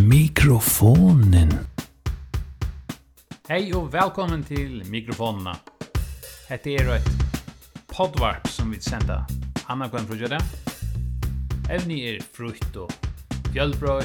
[0.00, 1.52] mikrofonen.
[3.48, 5.52] Hei og velkommen til mikrofonene.
[6.48, 7.10] Hette er et
[7.90, 9.26] podvarp som vi sender
[9.68, 10.40] Anna Kvann Frugere.
[11.70, 12.92] Evni er frukt og
[13.52, 14.02] fjølbrøy.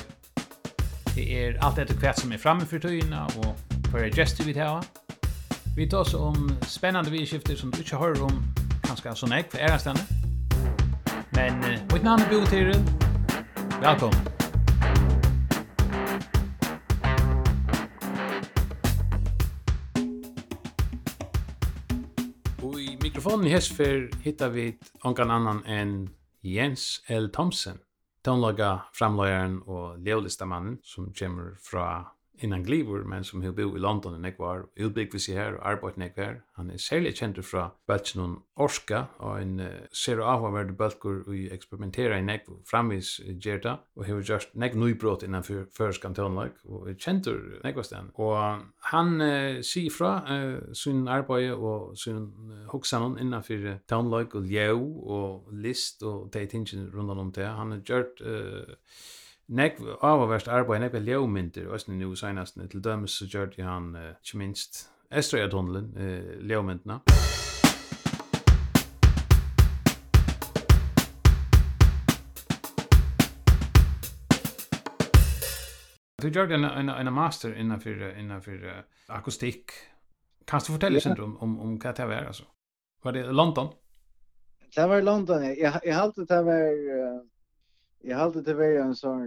[1.16, 3.56] Det er alt etter hvert som er framme for tøyene og
[3.90, 4.84] for gestur vi tar.
[5.76, 8.44] Vi tar oss om spennende vidskifter som du ikke hører om
[8.84, 10.08] kanskje sånn jeg for ærestandet.
[11.36, 11.60] Men
[11.94, 12.82] mitt navn er Bo Tyril.
[13.82, 14.35] Velkommen.
[23.26, 25.94] mikrofonen i Hesfer hittar vi ongan annan enn
[26.46, 27.32] Jens L.
[27.34, 27.80] Thomsen,
[28.22, 34.16] tonlaga framløyeren og leolistamannen som kommer fra innan glivor, men som har bo i London
[34.16, 36.42] i nekvar, utbyggvis sig her og arbeid nekvar.
[36.56, 41.36] Han er særlig kjent fra bølsen Orska, og en uh, ser og avhåverdig bølgur og
[41.52, 47.00] eksperimenterer i nekv framvis gjerda, og har gjort nekv nøybrot innan føres kantonlag, og er
[47.00, 47.28] kjent
[47.64, 48.12] nekvastan.
[48.16, 48.62] Og
[48.92, 54.80] han uh, sier fra uh, sin arbeid og sin uh, hoksanon innanfor tonlag og ljau
[55.04, 57.48] og list og de tingene rundan om det.
[57.48, 58.76] Han har gjort uh,
[59.48, 64.38] Nek avavärst arbeid, nek ljømyndir, og nu senast, til dømes så gjør de han, ikke
[64.38, 65.92] minst, Estrøyatunnelen,
[66.42, 66.98] ljømyndina.
[76.22, 79.72] Du gjør en, en, en master innenfor innenfor uh, akustikk.
[80.48, 81.24] Kan du fortelle yeah.
[81.24, 82.50] om, om, om hva det var, altså?
[83.04, 83.70] Var det London?
[84.76, 85.54] Det var London, ja.
[85.54, 86.74] Jeg, jeg halte det var...
[86.98, 87.35] Uh
[88.16, 89.22] Jag hade det var en sån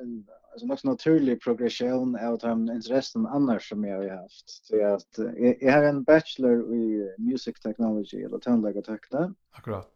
[0.00, 4.48] en alltså något naturlig progression av de intressen annars som jag har haft.
[4.48, 5.18] Så jag att
[5.60, 9.36] jag har en bachelor i music technology eller tonläggarteknik.
[9.50, 9.90] Akkurat.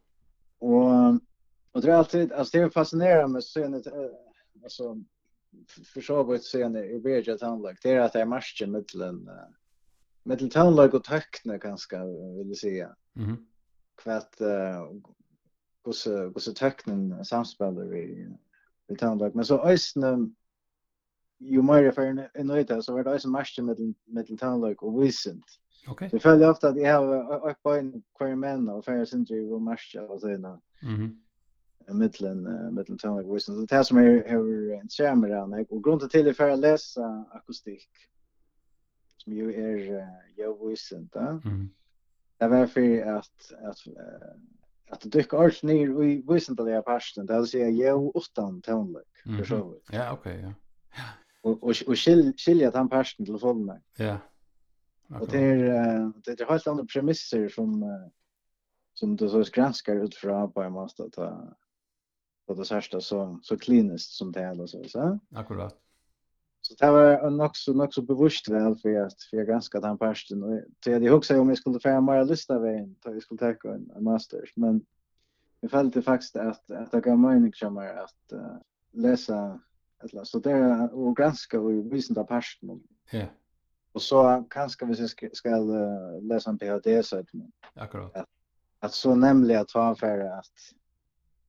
[0.59, 0.85] Och
[1.73, 3.87] och det är alltid alltså det är fascinerande med scenet
[4.63, 4.97] alltså
[5.95, 7.77] försågot scen i Berge tonlägg.
[7.83, 9.31] Det är att det är matchen mellan
[10.23, 12.05] mellan tonlägg och teknik ganska
[12.45, 12.97] vill säga.
[13.13, 13.25] Mhm.
[13.25, 13.47] Mm
[14.03, 14.41] kvätt
[15.93, 18.29] så så tecknen samspelar vi
[18.89, 20.35] i tandlag men så ösn
[21.39, 25.45] ju mer för en nöjda så var det ösn matchen med med tandlag och visent
[25.89, 29.25] okej det föll ofta att jag har upp på en queer man och för sin
[29.25, 31.23] ju och matcha och så innan mhm
[31.93, 36.09] mittlen mittlen tandlag och visent så det här som är har en skärmar och grunden
[36.09, 37.89] till det för att läsa akustik
[39.17, 41.71] som ju är jag visent va mhm.
[42.39, 43.79] Det var för att att
[44.89, 49.07] att det dyker alls ner i visentliga parsten Det vill säga jag utan tonlik
[49.39, 49.75] för så.
[49.91, 50.53] Ja, okej, ja.
[51.43, 51.97] Och och och
[52.37, 53.81] skilja den parsten till sådana.
[53.97, 54.19] Ja.
[55.21, 57.85] Och det är det är helt andra premisser som
[58.95, 61.57] som du så granskar utifrån på en måste ta
[62.47, 65.19] på det särsta så så kliniskt som det är så så.
[65.35, 65.88] Akkurat.
[66.69, 70.43] Så det var nog så nog så bevisst väl för att för ganska den parten
[70.43, 73.71] och det hade också om jag skulle få mer lyssna vägen då jag skulle ta
[73.71, 74.53] en, en master.
[74.57, 74.87] men
[75.61, 78.57] jag följde faktiskt att att jag gav mig kommer att uh,
[78.93, 79.61] läsa
[79.99, 82.81] eller så där och granska och visa den parsten.
[83.11, 83.27] Ja.
[83.93, 87.27] Och så kanske vi ska, ska uh, läsa en PhD så att
[87.75, 88.17] Akkurat.
[88.17, 88.27] Att,
[88.81, 90.75] att så nämligen att ta för att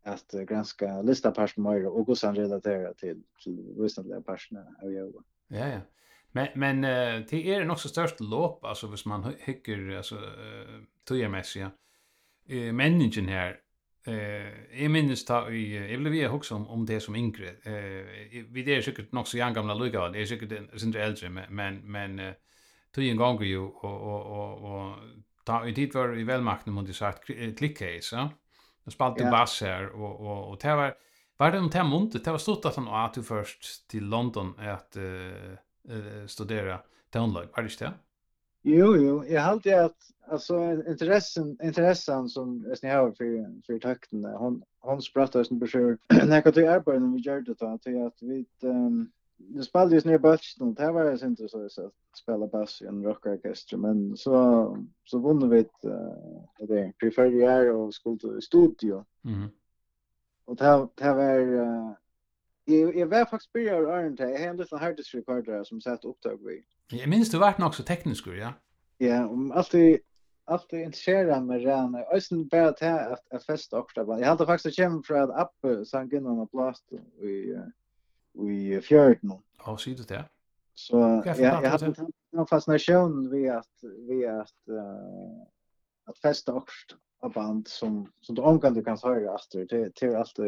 [0.04, 5.24] att granska lista pers mer och hur sen relatera till till väsentliga personer av jag.
[5.48, 5.82] Ja ja.
[6.32, 10.84] Men men uh, det är nog så störst lopp alltså hvis man hycker alltså uh,
[11.04, 11.72] tojamässiga
[12.50, 13.60] eh människan här
[14.08, 18.06] eh jag minns ta i jag vill vi också om, om det som inkre eh
[18.50, 21.30] vi det är säkert nog så jag gamla lugga det är säkert en sin äldre
[21.30, 22.34] men men men
[22.92, 24.96] tog en gång ju och och och och
[25.46, 27.26] ta i dit var i välmakten mot det sagt
[27.58, 28.30] klickcase ja
[28.84, 29.32] Jag spalte yeah.
[29.32, 30.96] bass här och och och det var
[31.38, 34.54] var det om det muntet det var stort att han åt du först till London
[34.60, 36.80] att uh, studera
[37.10, 37.94] tonlag var det inte?
[38.62, 39.98] Jo jo, jag hade att
[40.28, 45.98] alltså intressen intressen som ni har för för takten där hon hon sprattade som bror.
[46.26, 50.02] När jag tog arbetet med gjorde det att vi att vi um, det spelade ju
[50.02, 54.18] snälla bulten det var ju inte så så att spela bass i en rockorkester men
[54.18, 59.06] så så vann vi ett uh, det prefer year och skulle studio.
[59.26, 59.50] Mm.
[60.46, 61.92] Och det det var uh,
[62.66, 64.30] Jag, jag var faktiskt börjar och här.
[64.30, 66.64] Jag har en liten harddisk recorder som satt upptag vi.
[66.98, 68.54] Jag minns du vart också teknisk, ja?
[68.98, 70.00] Ja, om alltid
[70.46, 71.94] alltid intresserad med ren.
[71.94, 74.06] Jag är bara till att, att festa också.
[74.20, 76.92] Jag hade faktiskt kämpat för att Appe sang in och blåst
[77.22, 77.56] i
[78.34, 79.32] i fjörden.
[79.66, 80.26] Ja, så det.
[80.74, 81.94] Så jag jag hade
[82.32, 85.44] en fascination vid att vid att uh,
[86.06, 90.16] att festa också av band som som du omkan du kan höra efter det till
[90.16, 90.46] alltid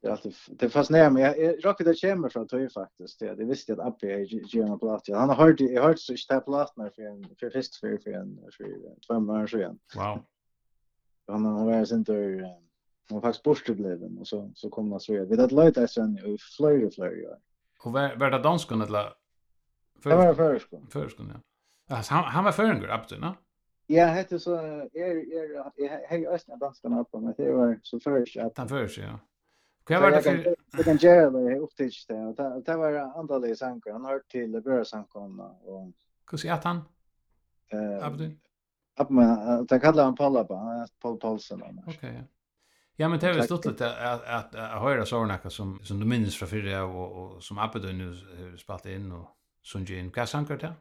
[0.00, 3.44] det är alltid det fascinerar mig jag rockade det kommer från Toy faktiskt det det
[3.44, 6.34] visste jag att Abbe genom Platti han har hört jag hört så inte
[6.76, 9.78] när för en för fest för för en för två månader sedan.
[9.96, 10.24] Wow.
[11.26, 12.64] Han har varit sen där
[13.08, 16.18] hon var faktiskt bortblivit och så så kom han så jag vid att lite sen
[16.18, 17.36] i flöjde flöjde ja.
[17.84, 19.12] Och var var det danskan eller
[20.00, 20.86] för Det var förskon.
[20.90, 21.96] Förskon ja.
[21.96, 23.34] Alltså han han var förengur absolut,
[23.86, 28.58] Ja, hette så är är hej östra danskarna uppe men det var så först att
[28.58, 29.18] han först ja.
[29.84, 32.34] Kvar var det för det kan göra det upptäckt det
[32.66, 35.92] det var andra antalet sankar han hör till börsankarna och
[36.30, 36.80] hur ser han?
[37.72, 38.40] Eh Abdin.
[38.96, 41.82] Abma, det kallar han Pallapa, Paul Paulsen.
[41.86, 42.22] Okej.
[42.96, 46.36] Ja, men det är stort lite att att att höra såna som som du minns
[46.36, 49.28] från förra och och som Abbe nu har spelat in och
[49.62, 50.74] Sunjin Kasankar där.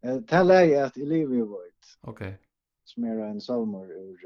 [0.00, 1.72] Eh tala jag att Olivia Void.
[2.00, 2.38] Okej.
[2.84, 4.18] Som är en salmor ur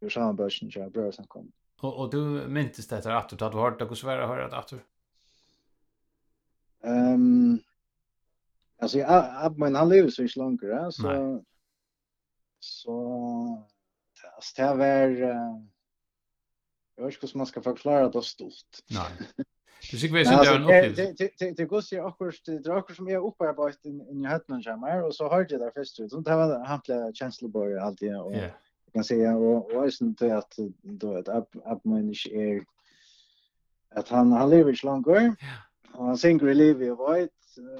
[0.00, 1.52] ur Samböschen som bror som kom.
[1.80, 2.18] Och och du
[2.48, 4.78] minns det att du hade hört det och svära höra att du.
[6.88, 7.58] Ehm
[8.78, 9.08] Alltså jag
[9.44, 11.44] Abbe men han lever så inte längre så
[12.60, 13.66] så
[14.36, 15.73] alltså det var
[16.96, 18.52] Jag vet inte hur man ska förklara det stort.
[18.90, 19.46] Nej.
[19.90, 21.14] Du sig vet inte en upplevelse.
[21.18, 24.26] Det det det går sig akkurat det är akkurat som jag uppe på i i
[24.26, 26.24] Hetland jamar och så hörde jag där först ut.
[26.24, 28.34] Det var hantliga Chancellorborg alltid och
[28.92, 32.64] kan säga och och är inte att då att att man inte är
[33.90, 35.36] att han han lever inte längre.
[35.40, 35.98] Ja.
[35.98, 37.30] Och han synker i livet och vet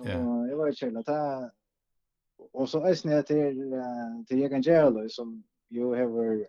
[0.01, 0.09] och
[0.49, 1.51] jag vet inte att det
[2.53, 3.83] och så är snett till
[4.27, 4.63] till jag kan
[5.09, 6.47] som ju har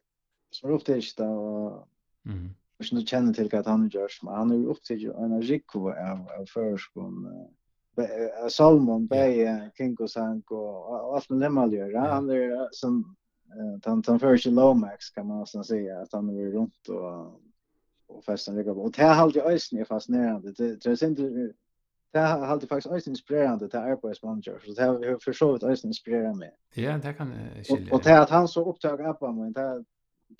[0.51, 1.87] som upptäckt och
[2.25, 2.49] Mm.
[2.79, 6.45] Och nu känner till att han gör som han är upptäckt en rikko av, av
[6.45, 7.25] förskon
[7.97, 11.57] eh Salmon, Bay Kinko Sank och allt med dem
[11.93, 11.99] Ja.
[11.99, 13.15] Han är som
[13.55, 17.41] uh, han, han förs i Lomax kan man nästan säga att han är runt och
[18.07, 18.81] och festen ligger på.
[18.81, 20.07] Och det har alltid jag är fast.
[20.07, 21.53] Det, det är inte
[22.11, 26.51] det har alltid faktiskt ösn inspirerande till arbetsmanager så det har försovit ösn inspirerat mig.
[26.73, 27.33] Ja, det kan
[27.63, 27.93] skilja.
[27.93, 29.83] Och, och det att han så upptag appa men det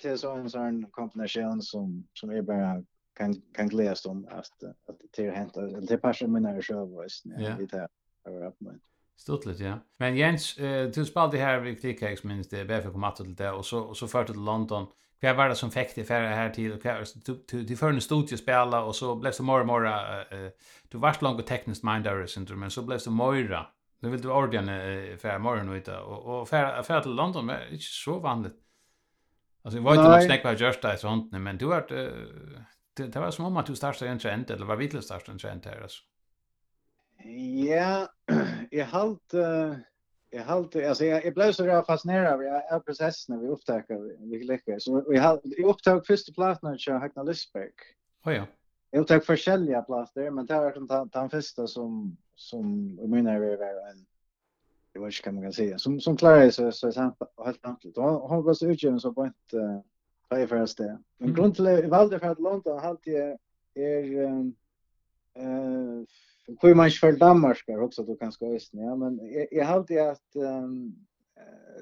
[0.02, 2.82] det är så en sån kombination som som är bara
[3.14, 5.54] kan kan glädjas om att att det har hänt
[5.88, 7.88] det är passion med när jag voice när vi tar
[8.24, 8.80] över upp med
[9.18, 9.78] Stortligt, ja.
[9.98, 13.36] Men Jens, eh, du spalte her vid Krikhex, minst det, bare for å komme til
[13.36, 14.86] det, og så, og så førte til London.
[15.20, 16.74] Hva var det som fikk deg færre her til?
[16.82, 19.88] Hva, du, du, du førte en studie spela, og så ble det mer og mer,
[20.34, 22.28] uh, du varst langt og teknisk mindere,
[22.60, 23.56] men så ble det mer,
[24.02, 27.66] nu vill du ordna eh, färra morgon och och färra färra till London men det
[27.66, 28.54] är inte så vanligt.
[29.66, 31.86] Alltså jag vet inte snack just där så men du har
[32.96, 35.38] det, det var som om att du startade en trend eller var vill starta en
[35.38, 36.02] trend här alltså.
[37.68, 38.08] Ja,
[38.70, 39.32] jag halt
[40.30, 44.44] jag halt alltså jag jag blev så där fascinerad av av processen vi upptäcker vi
[44.44, 44.84] lyckades.
[44.84, 47.70] Så vi har vi upptäckte första plattan och jag hackna Lisberg.
[48.24, 48.46] Oh ja.
[48.90, 53.90] Jag upptäck förskälliga plattor men det var den den första som som jag menar var
[53.90, 54.06] en
[54.96, 57.12] jag vet inte vad man kan säga som som klarar sig så så
[57.44, 59.50] helt enkelt och hon var så utgiven så på ett
[60.28, 63.38] tre första men grund till i valde för att London halt är
[63.74, 64.22] är
[65.34, 66.04] eh
[66.62, 68.96] hur man för Danmark också då kanske östen ja.
[68.96, 69.20] Men
[69.50, 70.30] jag har alltid att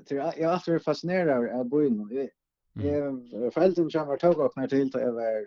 [0.07, 2.29] till jag är alltid fascinerad av bojen
[2.73, 5.47] jag föräldrar som var tog upp när till till över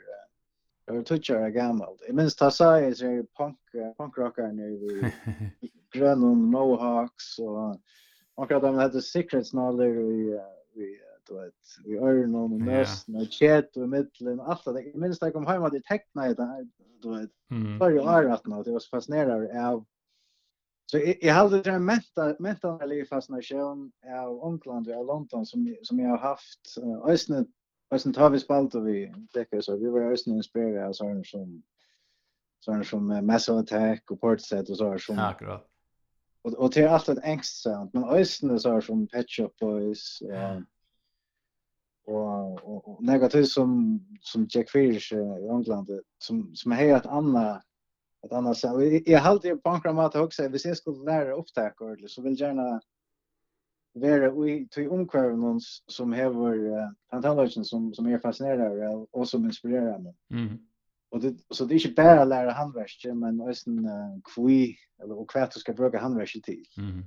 [0.85, 1.97] Jag var tutsjare gammal.
[2.07, 3.59] Jag minns Tassai är punk,
[3.97, 5.01] punkrockaren nu
[5.97, 7.81] grön mohawks och
[8.35, 10.39] och att de hade secrets knowledge i
[10.73, 11.53] vi du vet
[11.85, 14.81] vi är någon och näst och chat och mitten allt det.
[14.81, 16.67] Jag minns jag kom hem att det teckna det
[17.01, 17.31] du vet
[17.79, 19.85] för jag är att nå det var fascinerande av
[20.85, 26.09] Så jag, jag hade den menta menta fascination av England och London som som jag
[26.09, 26.77] har haft.
[26.83, 27.47] Uh, ösnet
[27.91, 31.63] ösnet har vi spalt och vi täcker så vi var ösnet inspirerade av sån som
[32.59, 35.67] sån som uh, Massive Attack och Portset och så som Akkurat
[36.41, 39.51] och och det allt alltid ett ängst sound men ösnen så här som Pet Shop
[39.59, 40.59] Boys eh
[42.05, 47.63] och och, och negativt som som Jack Fish i England som som har ett annat
[48.25, 52.11] ett annat så jag har alltid på mat också hvis jag skulle lära upptäcka ordentligt
[52.11, 52.81] så vill gärna
[53.93, 59.99] vara vi till någon som har uh, fantastiska som som är fascinerande och som inspirerar
[59.99, 60.15] mig.
[60.31, 60.57] Mm.
[61.09, 65.19] Och det så det är inte bara att lära handverk, men också uh, kvi eller
[65.19, 66.65] och kvart du ska bruka handverk till.
[66.77, 67.05] Mm.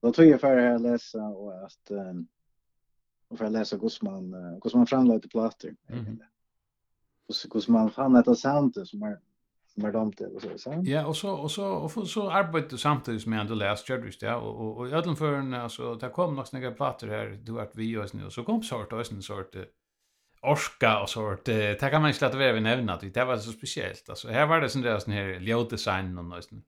[0.00, 2.26] Då tror jag för att läsa och att um,
[3.28, 5.74] och för att läsa Gusman uh, Gusman framlade plattor.
[5.88, 6.22] Mm.
[7.28, 9.18] Och så Gusman fann ett sound som är
[9.74, 10.82] som är dumt eller så så.
[10.84, 14.60] Ja, och så och så och så arbetade samtidigt med att läsa Jedrich där och
[14.60, 17.76] och, och i ödlen för en alltså där kom några snygga plattor här du vart
[17.76, 19.56] vi och så kom sort och sen sort
[20.42, 21.44] orska och sånt.
[21.44, 24.08] Det kan man inte låta vara vi nämna att det var så speciellt.
[24.08, 26.64] Alltså här var det sån där sån här ljuddesign och något sånt.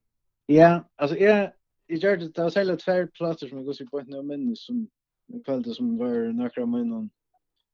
[0.46, 1.50] Ja, alltså jag
[1.86, 4.88] jag gör det där sällan två platser som jag går sig på nu men som
[5.26, 7.10] jag kallade som var några minnen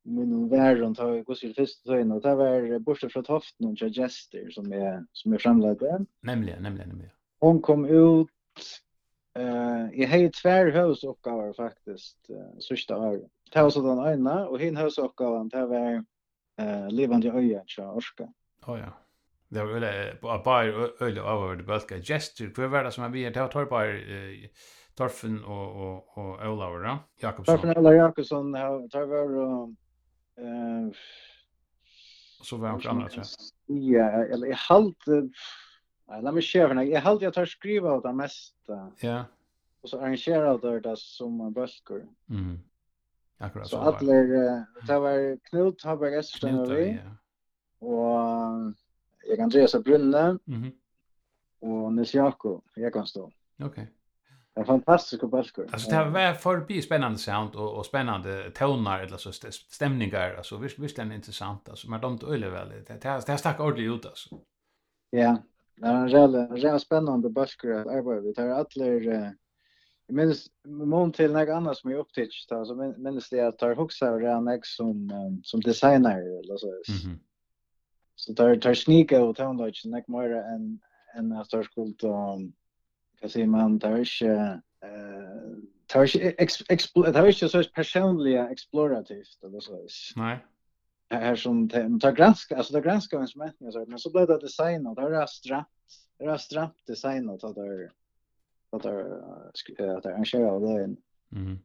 [0.03, 3.67] men världen tar jag går sig först så in och det var borste från höften
[3.67, 4.11] och jag
[4.53, 5.83] som är som är framlagd.
[6.21, 7.13] Nämligen, nämligen, nämligen.
[7.39, 8.29] Hon kom ut
[9.35, 11.05] eh i hej har ju tvär hus
[11.57, 16.05] faktiskt uh, sista året det var så den ena og hin husoppgaven, det var
[16.59, 18.29] eh levande öja så orska.
[18.67, 18.93] Oh, ja.
[19.49, 19.65] Det
[20.23, 23.73] var par ö øye över det bulka gesture för var det som vi har tagit
[23.73, 24.51] å eh
[24.97, 26.99] Torfen og, och och Olaver, då.
[27.23, 27.57] Jakobsson.
[27.57, 29.69] Torfen og Jakobsson Jakobsson, tar var...
[30.39, 30.93] eh
[32.43, 33.25] så var han annat, tror
[33.67, 33.79] jag.
[33.79, 35.07] Ja, eller jag halt...
[36.09, 38.93] Nej, låt mig se Jag halt jag tar skriva av det mesta.
[39.01, 39.25] Ja.
[39.83, 42.07] Och så arrangerar jag det som en bölker.
[42.31, 42.61] Mm.
[43.41, 43.77] Akkurat så.
[43.77, 44.01] Så att
[44.87, 46.99] det var Knut Haberg Estersen och vi.
[47.79, 48.21] Och
[49.29, 50.39] jag kan dresa Brunne.
[50.45, 50.73] Mhm.
[51.61, 53.23] Och Nils Jakob, jag kan stå.
[53.25, 53.67] Okej.
[53.67, 53.87] Okay.
[54.55, 55.69] Det är fantastiska balkor.
[55.73, 60.79] Alltså det var förbi spännande sound och och spännande toner eller så stämningar alltså visst
[60.79, 64.37] visst är intressant alltså men de öle väl det det det stack ordentligt ut alltså.
[65.11, 65.37] Ja.
[65.77, 69.35] Det är en jävla jävla spännande balkor att arbeta vi tar alla
[70.11, 74.13] Jag minns mån till något annat som jag upptäckt alltså minns det att tar huxa
[74.13, 75.11] och redan jag som
[75.45, 76.67] som designer eller så.
[76.67, 77.19] Mhm.
[78.15, 80.81] Så tar tar sneaker och tar något snack mer än
[81.15, 82.53] än att tar skuld um,
[83.21, 86.17] kan se man tar inte eh tar
[86.73, 89.87] inte tar inte så personliga explorativt eller så.
[90.17, 90.45] Nej.
[91.11, 91.69] Här som
[92.01, 95.65] tar granska alltså tar granska instrumenten så men så blir det designat där rastra
[96.23, 97.91] rastra designat det
[98.71, 100.97] att det att det arrangerar av det.
[101.33, 101.59] Mm.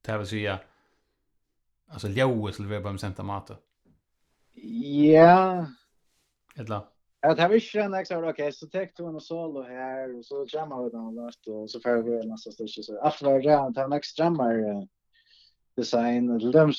[0.00, 0.60] Det vill säga
[1.88, 3.50] alltså Leo skulle vara på Santa mat.
[5.12, 5.66] Ja.
[6.56, 6.82] Eller
[7.20, 10.46] att har vi sen också då okej så täckte du en solo här och så
[10.48, 13.74] jammar vi den last och så får vi nästa stycke så att vara där han
[13.74, 14.88] tar nästa jammar
[15.76, 16.72] design eller dem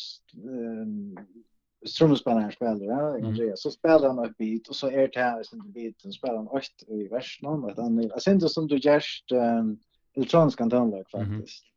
[1.85, 3.51] strömspelaren spelar, ja, mm.
[3.55, 6.83] Så spelar han ett bit och så är det här som biten spelar han åt
[6.87, 9.79] i versen om att han jag syns som du gärst um,
[10.15, 11.63] elektronisk antalag faktiskt.
[11.63, 11.73] Mm.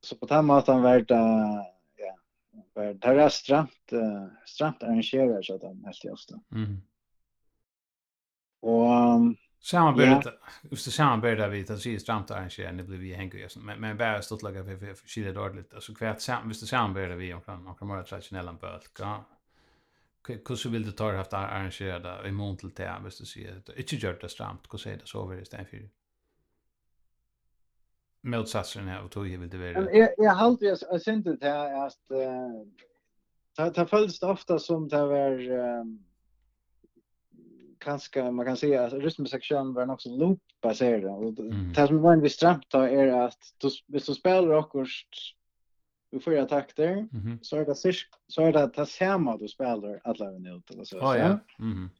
[0.00, 1.14] Så på den måten vart det
[1.96, 2.16] ja,
[2.74, 6.40] var det är stramt uh, stramt arrangerar så att han helt ofta.
[6.52, 6.80] Mm.
[8.60, 10.68] Och um, Samarbete, ja.
[10.70, 13.96] just det samarbete vi tar sig stramt arrangerar det blir vi hänga ju men men
[13.96, 17.46] bara stort laga för för det dåligt alltså kvärt sam just det samarbete vi och
[17.46, 19.24] kan kan vara traditionella bölka.
[20.48, 23.78] Hur så vill du ta haft arrangerade i mån till det visst det ser det
[23.78, 25.88] inte gjort det stramt hur säger det så över istället för
[28.20, 29.92] motsatsen här och tog ju vill det vara.
[29.92, 31.98] Jag jag halt jag sent det här att
[33.56, 36.04] ta ta följs ofta som det var um,
[37.80, 41.72] kanske man kan säga att rytmsektion var också loop baserad och mm.
[41.72, 43.38] det som var en stramt är att
[43.86, 44.84] du så spelar också
[46.10, 47.08] du får ju takter
[47.42, 47.74] så är det
[48.26, 50.96] så är det att samma du spelar alla minuter ut eller så.
[50.96, 51.16] Ja.
[51.16, 51.38] Mm.
[51.58, 51.90] Mhm.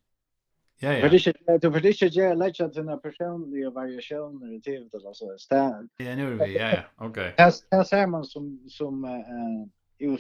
[0.82, 1.08] Ja ja.
[1.08, 5.38] Det är det för det är ju lätt att den personliga variation i det alltså
[5.38, 5.90] stand.
[5.96, 7.06] Ja nu vi ja ja.
[7.06, 7.34] Okej.
[7.37, 7.42] Det
[7.76, 9.10] är samma som som eh
[10.06, 10.14] uh,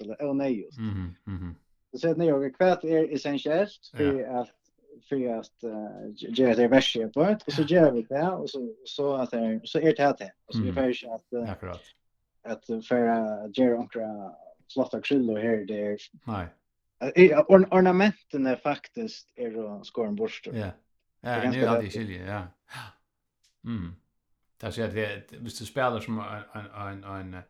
[0.00, 0.78] eller eller nej just.
[0.78, 1.14] Mhm.
[1.26, 1.54] Mm mhm.
[1.96, 4.48] Så att ni jag kvätt är essentiellt för att
[5.08, 5.64] för att
[6.16, 9.60] ge det värsta på ett och så gör vi det och så så att det
[9.64, 11.82] så är det här och så vi får ju att akkurat.
[12.42, 14.34] att för att ge onkra
[14.72, 16.46] flotta krillor här där nej
[17.70, 20.48] ornamenten är faktiskt är då skåren borst.
[20.52, 20.70] Ja.
[21.20, 22.46] Ja nu har det skilje ja.
[23.64, 23.94] Mm.
[24.60, 26.18] Det är att det visst du spelar som
[26.52, 27.42] en en en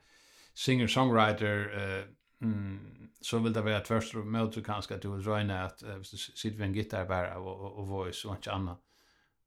[0.54, 2.04] singer songwriter eh
[2.42, 6.02] mm, så vill det vara ett första mot du kanske du vill röjna att uh,
[6.02, 8.80] sitter vid en gitarr bara och, och, och voice och inte annat.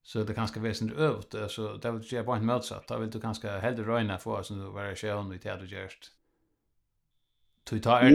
[0.04, 2.88] Så det kanske väsen inte övt, så det vill jag bara inte motsatt.
[2.88, 6.12] Då vill du kanske hellre röjna för oss nu vara sjön vid det du görst.
[7.70, 8.14] Du tar det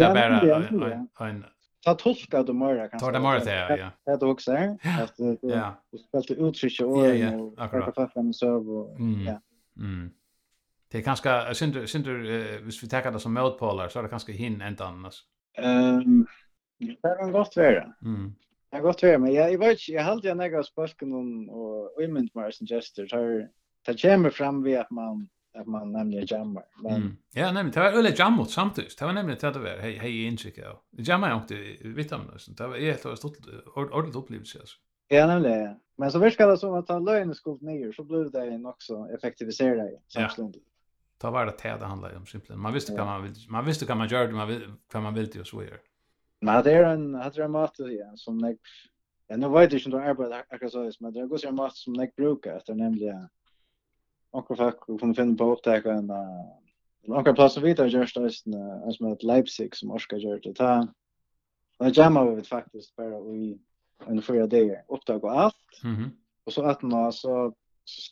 [1.18, 1.44] bara en...
[1.84, 3.06] Ta tolka du mörda kanske.
[3.06, 3.90] Ta det mörda det, ja.
[4.04, 4.78] Det du också är.
[5.40, 5.82] Ja.
[5.90, 7.52] Du spelar uttryck och ja, ja.
[7.56, 8.12] akkurat.
[8.14, 9.00] fem söv och...
[9.26, 9.40] Ja.
[9.76, 10.10] Mm.
[10.92, 14.08] Det är ganska synder synder eh, hvis vi tar det som motpolar så är det
[14.08, 15.22] ganska hin ända annars.
[15.58, 16.26] Ehm um,
[16.78, 17.94] det kan gott vara.
[18.02, 18.34] Mm.
[18.70, 21.90] Det kan gott vara men jag jag vet jag hade jag några spörsmål om och
[21.98, 23.48] women mars and gesture tar
[23.84, 26.64] tar jammer fram vi att man att man nämligen jammar.
[26.82, 27.16] Men mm.
[27.34, 28.98] ja, nämligen det var öle jammot samtidigt.
[28.98, 30.82] Det var nämligen det var hej hej intryck ja.
[30.98, 31.54] Jammar jag inte
[31.88, 32.20] vet om
[32.56, 33.36] det var helt och stort
[33.76, 34.76] ordentligt upplevelse alltså.
[35.08, 35.76] Ja, nämligen.
[35.96, 39.08] Men så verkar det som att han löjne skot ner så blev det en också
[39.14, 40.62] effektiviserade samtidigt.
[40.66, 40.71] Ja
[41.22, 42.58] ta var det det handlar om simpelt.
[42.58, 45.14] Man visste kan man vill man visste kan man göra det man vill kan man
[45.14, 45.80] vill det och så gör.
[46.40, 48.58] Men det är en hade det mat ja som nek
[49.28, 51.92] ja nu vet jag inte om arbete akkurat så men det går en mat som
[51.92, 53.28] nek brukar efter nämligen
[54.30, 56.10] onkel folk kommer finna på upptäcka en
[57.04, 58.22] en onkel plats vi tar just det
[58.86, 60.88] en som heter Leipzig som Oskar gör det ta.
[61.78, 63.58] Och jamma vi faktiskt bara i
[64.06, 65.82] en fyra dagar upptäcka allt.
[65.84, 66.10] Mhm.
[66.44, 67.54] Och så att nå så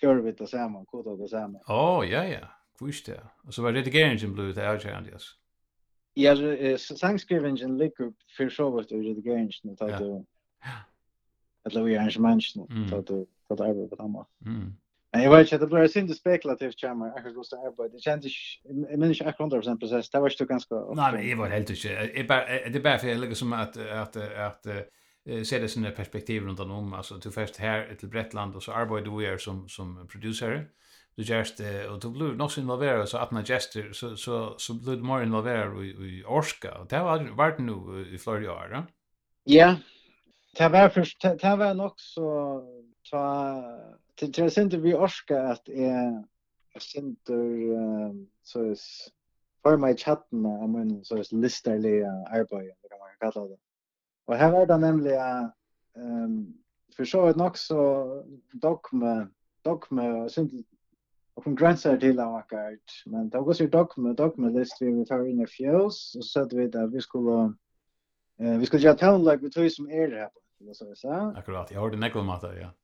[0.01, 1.61] skör vi det samman, kodar det samman.
[1.69, 2.60] Åh, ja ja.
[2.81, 3.21] Kvist det.
[3.45, 5.37] Og så var redigeringen blevet det avgjørende, yes.
[6.17, 6.35] Ja,
[6.77, 10.25] så sangskrivingen ligger för så vart ur redigeringen, att du...
[11.65, 12.41] eller vi arrangemangen,
[12.93, 14.27] att det att det arbetar på annat.
[14.47, 14.73] Mm.
[15.13, 17.97] Men jag vet inte, det blir synd spekulativt kärmar, jag kan gå till arbete.
[17.97, 20.75] Det känns inte, jag minns inte 100% process, det var inte ganska...
[20.75, 21.89] Nei, men jeg var helt inte.
[22.69, 23.77] Det er bare for jeg ligger som at...
[23.77, 24.67] at, att,
[25.45, 26.93] se det sina perspektiv runt om.
[26.93, 30.69] Alltså, du först här till Bretland och så arbetar du här som, som producer
[31.17, 34.41] du gjerst det, og du blir nok så involveret, så at man gjerster, så, så,
[34.59, 38.53] så blir du mer involveret i, i Orska, og det har vært nu i flere
[38.53, 38.83] år, ja?
[39.47, 39.71] Ja,
[40.59, 42.29] det var, først, det, det var nok så,
[43.11, 43.23] ta,
[44.19, 46.25] til, til jeg synes vi Orska at jeg,
[46.75, 47.19] jeg synes
[48.45, 48.77] så er
[49.63, 53.59] for meg chatten av min så er listerlige arbeid, det kan man kalla det.
[54.31, 55.17] Og her var det nemlig,
[55.97, 56.55] um,
[56.97, 57.83] for så vidt nok så
[58.63, 59.31] dogme,
[59.65, 60.53] dogme, og synes
[61.43, 63.03] som gränsar till avakart.
[63.07, 66.41] Men det var så dogma, dogma list vi vi tar in i fjäls och så
[66.41, 67.55] att vi där vi skulle
[68.41, 71.13] eh vi skulle göra town like vi tror som är det här på så så.
[71.37, 71.71] Akkurat.
[71.71, 72.75] Jag hörde nekla mata, ja.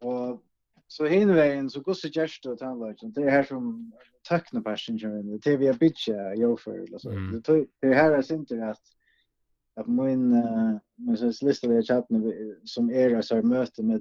[0.00, 0.42] Och
[0.86, 3.92] så hin vägen så går så just att han like det är här som
[4.28, 7.10] tackna passagen det är vi bitch jag för eller så.
[7.10, 7.42] Mm.
[7.46, 8.82] Det det här är inte att
[9.74, 10.30] att min
[10.96, 12.32] men så lista vi chatten
[12.64, 14.00] som är så möte mellan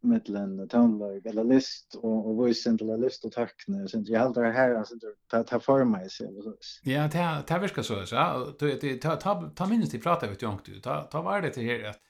[0.00, 4.52] mellan tonlag eller list och och voice central list och tackne sen jag håller det
[4.52, 4.94] här alltså
[5.30, 8.52] ta ta för mig så Ja, ta ta viska så så.
[8.58, 10.80] Du ta ta ta minst i prata ut jag du.
[10.80, 12.00] Ta ta var det till här att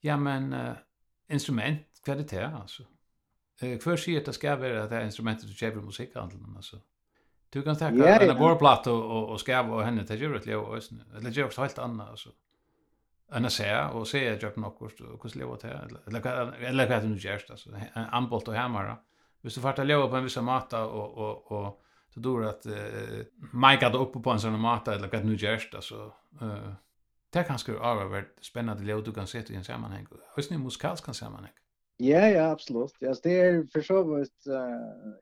[0.00, 0.54] ja men
[1.28, 2.82] instrument kvalitet alltså.
[3.60, 6.76] Eh för sig att det ska vara det instrumentet du köper musikhandeln alltså.
[7.50, 10.94] Du kan ta en borrplatta och och ska och henne till juret och ösn.
[11.16, 12.28] Eller juret helt annat alltså
[13.32, 15.70] en att säga och säga jag öppnar kurs og kus leva til
[16.06, 16.20] eller
[16.60, 18.96] eller vad det nu gjør alltså en anbolt och hammare.
[19.42, 21.80] Hvis du fartar leva på en viss mata och och och
[22.14, 25.74] så då att uh, Mike hade uppe på en sån mata eller vad nu görs
[25.74, 26.74] alltså eh
[27.32, 30.06] det är kanske avvärt spännande leva du kan se i en sammanhang.
[30.36, 31.52] Hur ni musikals kan sammanhang.
[31.96, 32.94] Ja, ja, absolut.
[32.98, 34.28] Ja, det är för så vet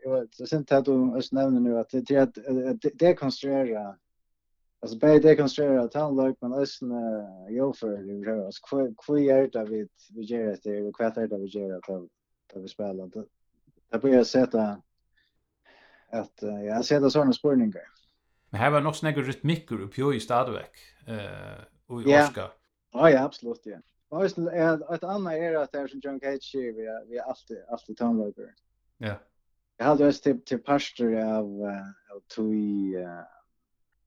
[0.04, 0.92] jag vet sent att du
[1.32, 3.96] nämner nu att det är att det dekonstruera
[4.80, 6.92] Alltså dekonstruera town like men ösn
[7.48, 8.60] jofer i rörs.
[9.06, 11.80] Kvi är det vi vi gör det där och kvätt är det vi gör det
[11.80, 12.08] på
[12.52, 13.10] på vi spelar.
[13.90, 14.82] Det börjar sätta
[16.10, 17.82] att jag ser det såna spårningar.
[18.50, 22.52] Men här var nog snägger rytmiker uppe i Stadväck eh och i Oskar.
[22.92, 23.78] Ja, ja, absolut ja.
[24.08, 27.58] Och ösn är ett annat är att det är som John Cage vi vi alltid
[27.68, 28.54] alltid tandlökar.
[28.98, 29.14] Ja.
[29.76, 31.62] Jag hade just till till pastor av
[32.14, 32.96] av tui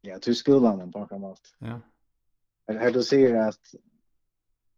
[0.02, 1.56] Ja, till skolan på något annat.
[1.60, 1.82] Ja.
[2.68, 3.76] Eller här du ser att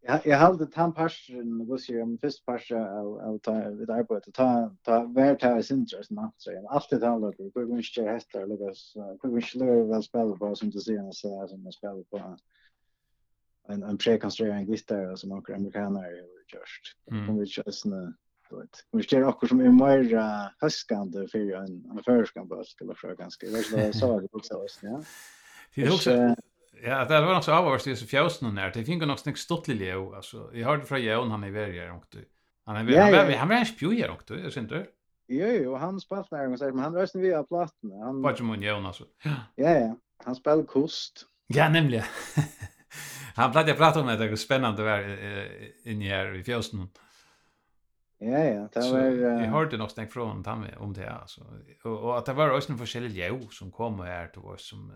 [0.01, 4.31] jag jag hade tant passion was ju en först passion av av ta vid arbete
[4.31, 8.03] ta ta vart ta är intressant natt så jag alltid talar på hur vi ska
[8.03, 8.77] hästa eller vad
[9.23, 11.73] hur vi ska lära väl spela på som du ser och så här som jag
[11.73, 12.17] spelar på
[13.67, 16.95] en en prekonstruerad gitarr som amerikaner har gjort.
[17.11, 17.25] Mm.
[17.25, 18.13] Kan vi just nu
[18.91, 20.19] Vi ser också som är mer
[20.61, 23.45] höskande för en en förskan börs skulle så ganska.
[23.45, 25.03] Det var så det också ja.
[25.75, 26.35] Det också
[26.85, 30.15] Ja, det var nog också avvärst i fjäsen när det finns nog snäck stottlig leo
[30.15, 30.49] alltså.
[30.53, 32.25] Jag hörde från Jon han är värre och du.
[32.65, 34.87] Han är värre han är en spjujer och du, är inte?
[35.27, 37.91] Jo, jo, han spelar när han säger men han röstar via platten.
[38.03, 39.03] Han Vad som Jon alltså.
[39.55, 39.95] Ja, ja.
[40.25, 41.25] Han spelar kost.
[41.47, 42.03] Ja, nämligen.
[43.35, 45.49] han pratade prata om det, det är spännande där
[45.85, 46.87] inne här i fjäsen.
[48.23, 48.81] Ja, ja, det var...
[48.81, 51.41] Så, jag hörde nog snäck från han om det, alltså.
[51.83, 54.91] Och, och att det var också en forskjellig jo som kom här till oss som...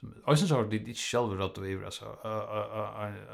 [0.00, 2.04] som också så det inte själva rått och ivra, så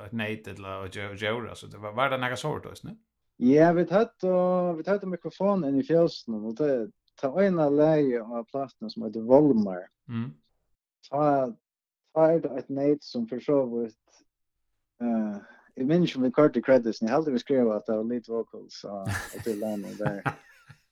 [0.05, 2.97] att nejt eller att göra, så det var, var det några sort oss, ne?
[3.37, 8.45] Ja, vi tatt och vi tatt mikrofonen i fjölsen och det ta ena läge av
[8.45, 9.89] platten som heter Volmar.
[10.09, 10.31] Mm.
[11.11, 11.53] Ta,
[12.15, 14.08] ta er det ett nejt som försovit
[15.89, 18.85] minns som vi kort i credits, ni hade vi skrev att det var lite vocals
[18.85, 19.09] av
[19.45, 20.23] till Lano där.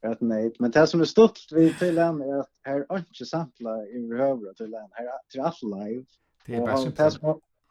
[0.02, 3.24] Rätt nej, men det som är stort vi till den är att här är inte
[3.24, 4.88] samtla i behöver till den.
[4.92, 6.04] här är till allt live.
[6.46, 7.22] Det är bara simpelt.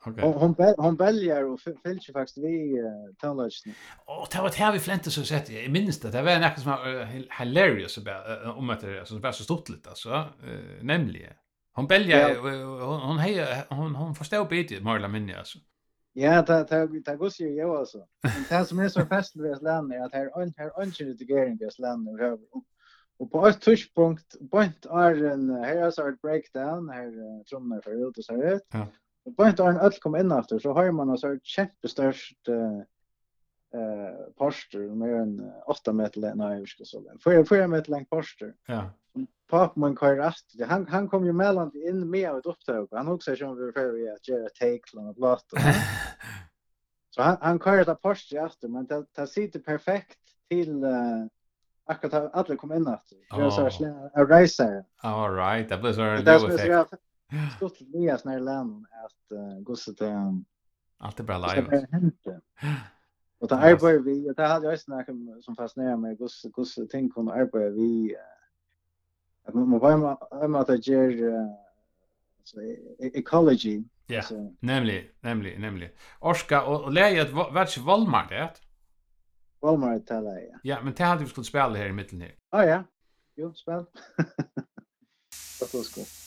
[0.05, 0.31] Okay.
[0.31, 2.77] Hon hon väljer och följer faktiskt vi
[3.21, 3.73] tonlösen.
[4.05, 5.49] Och det var det här vi flänte så sett.
[5.49, 6.11] Jag minns det.
[6.11, 7.05] Det var något som var
[7.39, 7.99] hilarious
[8.57, 10.25] om att det så var så stort lite alltså
[10.81, 11.33] nämligen.
[11.73, 12.35] Hon väljer
[12.95, 13.19] hon
[13.69, 15.59] hon hon förstår bättre Marla Minni alltså.
[16.17, 18.07] Ja, ta ta ta går ju jag alltså.
[18.23, 21.17] Men det som är så fast med land är att här en här en till
[21.17, 22.39] det grejen det land över.
[23.17, 28.17] Och på ett touchpunkt point är en här så ett breakdown här trummor för ut
[28.17, 28.61] och så här.
[28.71, 28.87] Ja.
[29.25, 32.81] Och point är en öll kom in efter så har man alltså ett jättestort eh
[33.75, 37.17] eh poster mer än 8 meter lång nej vi ska så där.
[37.19, 38.53] För för meter lång poster.
[38.67, 38.89] Ja.
[39.49, 40.45] Pop man kör rast.
[40.67, 42.87] Han han kom ju mellan in med ett upptag.
[42.91, 45.45] Han också som vi för vi att göra take och blast.
[47.09, 51.25] Så han han kör där parster efter men det det sitter perfekt till uh,
[51.85, 54.85] akkurat alla kom in att Jag så här racer.
[54.97, 55.69] All right.
[55.69, 56.85] Det blir så där.
[57.55, 60.43] Stort nya snälla land att gå så till.
[60.97, 61.81] Allt är bra live.
[63.45, 67.33] Och det arbetar vi, det hade jag snackat som fascinerar mig, gus, gus ting kunde
[67.33, 68.15] arbeta vi,
[69.47, 71.33] att man bara om att det ger
[72.99, 73.83] ecology.
[74.07, 74.21] Ja,
[74.59, 75.93] nämligen, nämligen, nämligen.
[76.19, 78.49] Orska, och läget vart Walmart det?
[79.59, 80.59] Walmart talar jag.
[80.63, 82.35] Ja, men det hade vi skulle spela här i mitten här.
[82.51, 82.83] Ja, ja.
[83.35, 83.85] Jo, spel.
[85.59, 86.24] Det var skoj.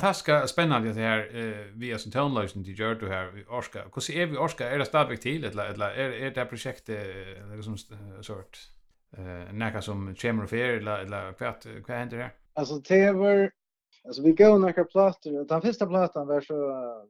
[0.00, 3.84] fantastiska spännande det här eh vi är som tonlösen till gör du här i Orska.
[3.94, 4.70] Hur ser vi Orska?
[4.70, 7.06] Är det stadigt till eller eller är är det här projektet
[7.42, 7.76] eller som
[8.22, 8.58] sort
[9.16, 12.32] eh näka som chamber of air eller eller vad vad händer här?
[12.54, 13.50] Alltså Tever
[14.04, 16.54] alltså vi går några plattor och den första plattan var så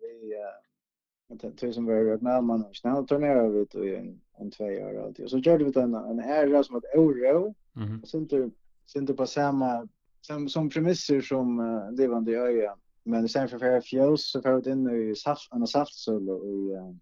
[0.01, 5.05] vi eh tusen var det när man snäll turnerar vi då en en två år
[5.05, 5.25] alltid.
[5.25, 7.55] Och så gjorde vi den en era som ett euro.
[7.73, 8.03] Mhm.
[8.05, 8.51] Sen då
[8.87, 9.89] sen inte på samma
[10.27, 12.79] som, som premisser som uh, levande i öjan.
[13.03, 16.75] Men sen för för fjöls så för det in i saft, en saftsöl och i
[16.75, 16.95] uh,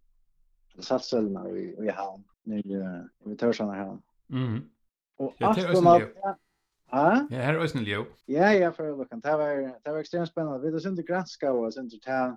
[0.78, 2.24] saftsölna och i, och i hamn.
[2.42, 2.62] nu
[3.26, 3.98] uh, tar såna här.
[4.26, 4.70] Mhm.
[5.16, 6.02] Och ja, aftonat...
[6.90, 8.04] Ja, ja, här är Ösnil Leo.
[8.26, 10.58] Ja, ja, för att kan ta var, det var extremt spännande.
[10.58, 12.36] Vi hade inte granska och sen inte ta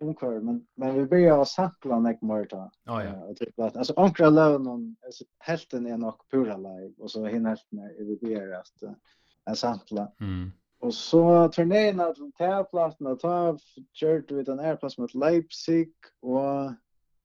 [0.00, 2.70] omkör men, men vi började att sampla nek mörta.
[2.84, 3.24] Ja, ja.
[3.24, 7.48] Och typ att, alltså omkrar lövnen, alltså, helten är nog pura live och så hinner
[7.48, 8.96] helten är vi ber att
[9.48, 10.06] en sampla.
[10.20, 10.52] Mm.
[10.84, 13.60] Og så turneen av den tærplassen og tav,
[13.96, 15.88] kjørt vi den airplass mot Leipzig,
[16.22, 16.74] og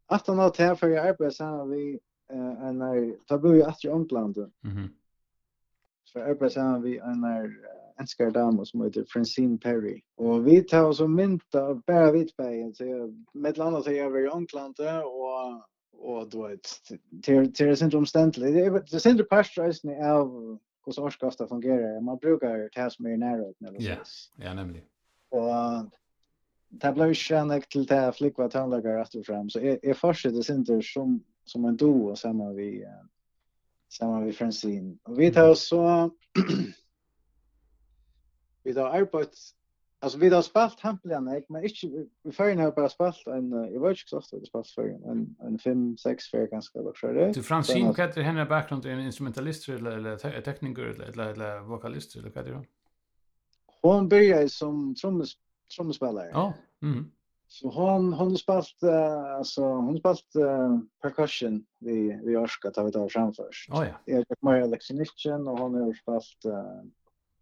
[0.10, 1.84] at han har tær for i arbeid sammen vi
[2.30, 4.52] en er, da bor vi at i Ånglandet.
[4.64, 4.90] Mm
[6.10, 7.52] Så arbeid sammen vi en er
[8.00, 10.00] enskar dam som heter Francine Perry.
[10.18, 14.20] Og vi tar oss og mynta av bæra hvitbægen, så med landa så jeg var
[14.20, 15.62] i Ånglandet, og
[16.02, 16.68] og då ett
[17.24, 20.60] till till sin omständligt det är det sin pastor är av
[20.94, 22.02] så ska det fungerar.
[22.02, 23.82] Man brukar ju ta som är i närheten.
[23.82, 24.86] Yes, ja, nämligen.
[25.30, 25.50] Och
[26.70, 29.50] det blev kärnligt till det här flickva tandläkare efter fram.
[29.50, 32.86] Så är jag fortsätter inte som, som en duo samman vi
[33.90, 34.98] samman vi Francine.
[35.04, 36.12] Och vi tar så
[38.64, 39.36] vi tar arbetet
[40.02, 43.80] Alltså vi har spalt Hempeln jag men inte vi förr har bara spalt en i
[43.80, 47.32] Virtus också det spalt för en en 5 6 för ganska vad tror du?
[47.32, 52.32] Du Francine heter henne bakgrund är en instrumentalist eller eller tekniker eller eller vokalist eller
[52.36, 52.64] vad det då?
[53.82, 55.38] Hon började som trummis
[55.76, 56.30] trummispelare.
[56.34, 56.54] Ja.
[56.82, 57.12] Mhm.
[57.48, 62.92] Så hon hon spalt uh, alltså hon spalt uh, percussion vi vi orska ta vi
[62.92, 63.50] tar framför.
[63.70, 63.94] Oh, ja.
[64.06, 66.84] Jag är Maria Alexinitchen och hon har spalt uh,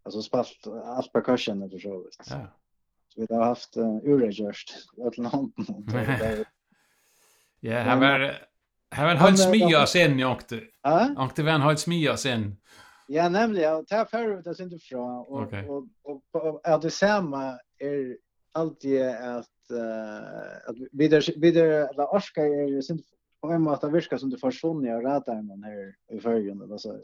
[0.08, 2.30] alltså spalt allt percussion eller så visst.
[2.30, 2.46] Ja.
[3.08, 6.46] Så vi har haft uh, urgest åt landet.
[7.60, 8.48] Ja, han var
[8.90, 10.60] han var hans smia sen jag åkte.
[10.82, 11.14] Ja.
[11.18, 12.56] Åkte vem hans smia sen.
[13.06, 15.66] Ja, nämligen ta för det inte fra och okay.
[15.66, 18.16] och och, och är det samma är
[18.52, 23.02] alltid att uh, att vidare vidare la orska är ju synd
[23.40, 27.00] på en måte virka som du det försvunnna radaren här i förgrunden eller så.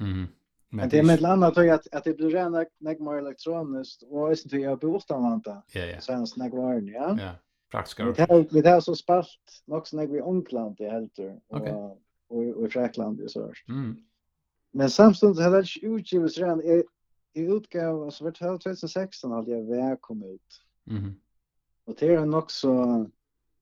[0.00, 0.26] Mm.
[0.70, 4.32] Men det är med annat då att att det blir rena näck mer elektroniskt och
[4.32, 5.62] är inte jag bort använda.
[5.72, 6.00] Ja ja.
[6.00, 7.18] Sen snack var ja.
[7.20, 7.30] Ja.
[7.70, 8.04] Praktiska.
[8.04, 9.28] Det tar, vi tar så spalt
[9.66, 13.52] också snack vi onkland helter helt och och i Fräkland i så.
[13.68, 13.96] Mm.
[14.70, 16.84] Men samstundes hade det utgivits redan i,
[17.32, 20.62] i utgåvan som 2016 hade jag väl kom ut.
[20.90, 21.14] Mm.
[21.84, 23.06] Och det är nog så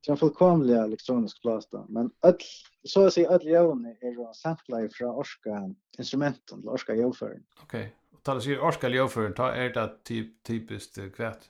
[0.06, 1.84] Så en fullkomlig elektronisk plata.
[1.88, 2.38] Men öll,
[2.84, 7.42] så att säga öll jævn er samtla fra orska instrumenten til orska jævføren.
[7.62, 7.74] Ok,
[8.14, 11.48] og tar du sier orska jævføren, ta er det typ, typiskt kvært?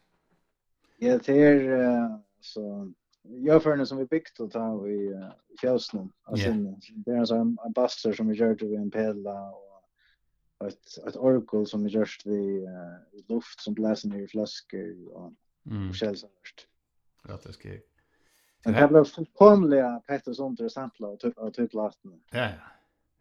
[1.03, 2.65] Ja, det er uh, så
[3.45, 5.27] jævførene som vi bygde og tar i uh,
[5.61, 6.07] fjøsene.
[6.29, 7.03] Altså, yeah.
[7.05, 11.17] Det er altså en, en basser som vi gjør til en pela og ett ett
[11.17, 15.33] orakel som vi just vi uh, luft som bläser ner i flaskor och
[15.67, 15.89] mm.
[15.89, 16.67] och källsörst.
[17.29, 17.69] Ja, det ska
[18.67, 22.13] Men det blev fullkomliga Pettersson intressant och typ och typ lasten.
[22.31, 22.39] Ja.
[22.39, 22.49] Ja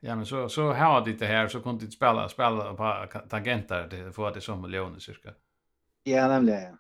[0.06, 3.88] Ja, men så så här har det här så kunde du spela spela på tangenter
[3.88, 5.34] det får det som miljoner cirka.
[6.04, 6.62] Ja, nämligen.
[6.62, 6.78] Ja.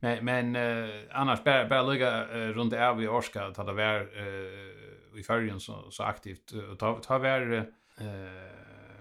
[0.00, 4.00] Men men uh, annars bara bara ligga uh, runt av i orska att det var
[4.00, 7.62] uh, i färgen så så aktivt Uh, ta ta var eh
[8.00, 8.06] uh,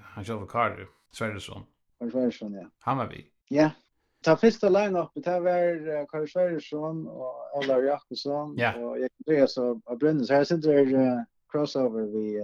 [0.03, 1.63] han själv Karl Svensson.
[2.11, 2.65] Svensson ja.
[2.79, 3.25] Han var vi.
[3.49, 3.71] Ja,
[4.25, 8.83] ta första line up det var Karl Sverjesson och Ola Jakobsson yeah.
[8.83, 10.29] och jag Andreas och Brynnes.
[10.29, 12.43] Här sitter uh, crossover vi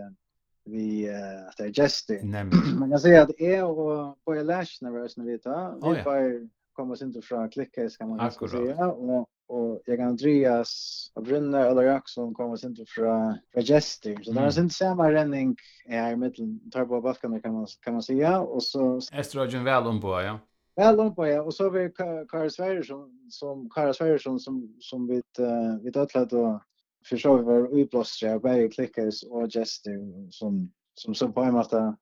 [0.66, 1.10] vi
[1.50, 2.36] att det är Justin.
[2.80, 5.96] Man kan säga att jag och Boja Lash när vi tar.
[5.96, 8.88] Vi får komma oss inte från klicka kan man säga.
[8.88, 14.24] Och och jag Andreas och Brynne eller Jackson kommer oss inte från Register.
[14.24, 17.94] Så där är inte samma renning är i mitten tar på backen kan man kan
[17.94, 20.40] man säga och så Estrogen väl om på ja.
[20.76, 21.42] Ja, på ja.
[21.42, 21.92] Och så har vi
[22.28, 26.62] Karl Sverresson som Karl Sverresson som som vi uh, vi alla då
[27.10, 31.96] försöker vi vara utblåsta av varje klickers och gester som som så på en måte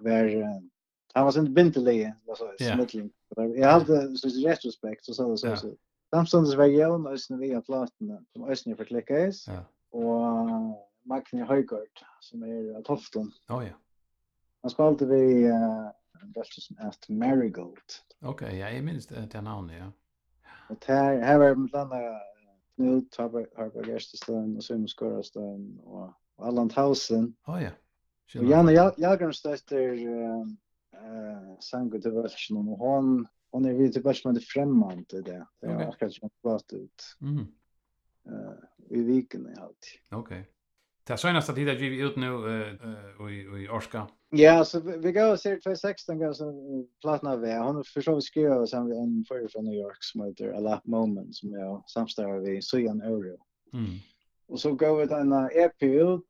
[0.00, 0.60] var
[1.14, 3.10] han var inte bindelig så smittling.
[3.56, 5.56] Jag hade så retrospekt så så så.
[5.56, 5.76] så.
[6.14, 9.64] Samstundes var jeg og Øystein via platene, som ösnen för klikkes, ja.
[9.90, 10.28] och
[11.04, 13.32] Magne Höjgård som är av Tofton.
[13.48, 13.74] Oh, ja.
[14.62, 15.90] Han spelade vi uh,
[16.34, 18.00] Veltelsen at Marigold.
[18.22, 19.90] Ok, ja, jeg minns det til navnet, ja.
[20.68, 22.22] Og her, her var blant annet
[22.76, 26.10] Knut Harper Gerstestein og Simon Skårestein og
[26.42, 27.30] Allan Tausen.
[27.46, 27.72] Å oh, ja.
[28.36, 33.12] Og Janne Jagrunstøtter uh, sangen til Veltelsen, og hon,
[33.54, 35.38] hon er vidt til bare med er fremmant i det.
[35.62, 37.08] Det er akkurat som hun pratet ut.
[37.22, 37.46] Mm.
[38.26, 40.02] Uh, I viken i halvtid.
[40.10, 40.34] Ok.
[40.34, 40.55] Ok.
[41.06, 42.26] Det senaste tid att vi ut nu
[43.30, 44.06] i i Orska.
[44.30, 47.52] Ja, så vi går och ser 2016 går som platna vi.
[47.52, 51.52] Hon försöker skriva som en för från New York som heter A Lap Moment som
[51.52, 53.38] jag samstarvar vi så igen Oreo.
[53.72, 53.90] Mm.
[54.48, 56.22] Och så går vi den EP ut.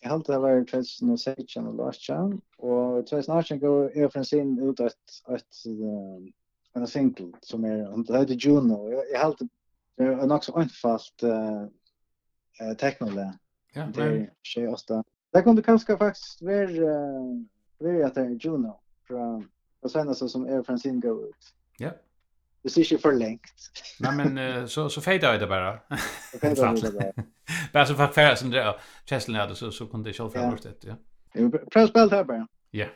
[0.00, 2.10] Jag har det varit 2016 och last
[2.56, 4.92] och 2018 går jag från sin ut ett
[5.28, 5.64] ett
[6.74, 8.90] en single som är det heter Juno.
[9.12, 9.48] Jag har alltid
[9.98, 13.32] en också anfast eh techno.
[13.72, 15.04] Ja, det är tjej åtta.
[15.32, 16.66] Där kunde kanske faktiskt vara
[17.78, 19.48] vara att det är Juno från
[19.80, 21.54] och sen så som är från sin go ut.
[21.78, 21.90] Ja.
[22.62, 23.42] Det ser inte för längt.
[24.00, 25.78] Nej men så så fejda det bara.
[26.40, 27.12] Fejda det bara.
[27.72, 28.80] Bara så för färsen där.
[29.06, 30.94] Cheslin hade så så kunde det själv framåt det, ja.
[31.32, 32.48] Jag prövar det här bara.
[32.70, 32.86] Ja.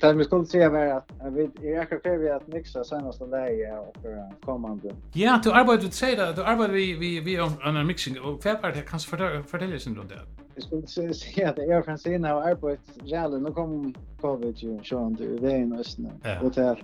[0.00, 3.78] det vi skulle säga var att vi är akkurat för vi att mixa senaste läge
[3.78, 4.94] och för kommande.
[5.12, 8.62] Ja, du arbetar du säger du arbetar vi vi vi om en mixing och vad
[8.62, 10.20] är kan kanske för förtälja synd om det.
[10.54, 14.98] Jag skulle säga att jag från sen har arbetat jävligt nu kom covid ju så
[14.98, 16.10] han du det är nästan.
[16.42, 16.76] Och det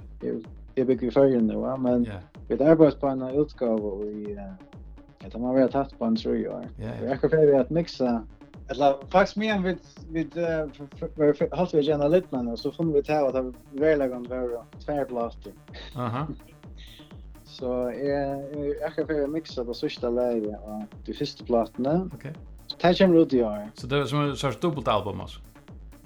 [0.75, 2.09] är bygger för nu men
[2.49, 4.39] vi arbetar på en utgåva och vi
[5.25, 6.67] Det har man väl tagit på en tror jag.
[6.77, 8.23] Vi är akkurat vi att mixa
[8.73, 9.79] Eller faktiskt mer vid
[10.11, 10.37] vid
[11.53, 15.53] halt vi gärna lite men så får vi ta att välagan vara tvärblåster.
[15.97, 16.27] Aha.
[17.45, 22.11] Så är jag kan för mixa det sista läget och de första plattorna.
[22.15, 22.33] Okej.
[22.79, 23.71] Ta kommer ut i år.
[23.75, 25.41] Så det är som en sorts dubbelt album alltså.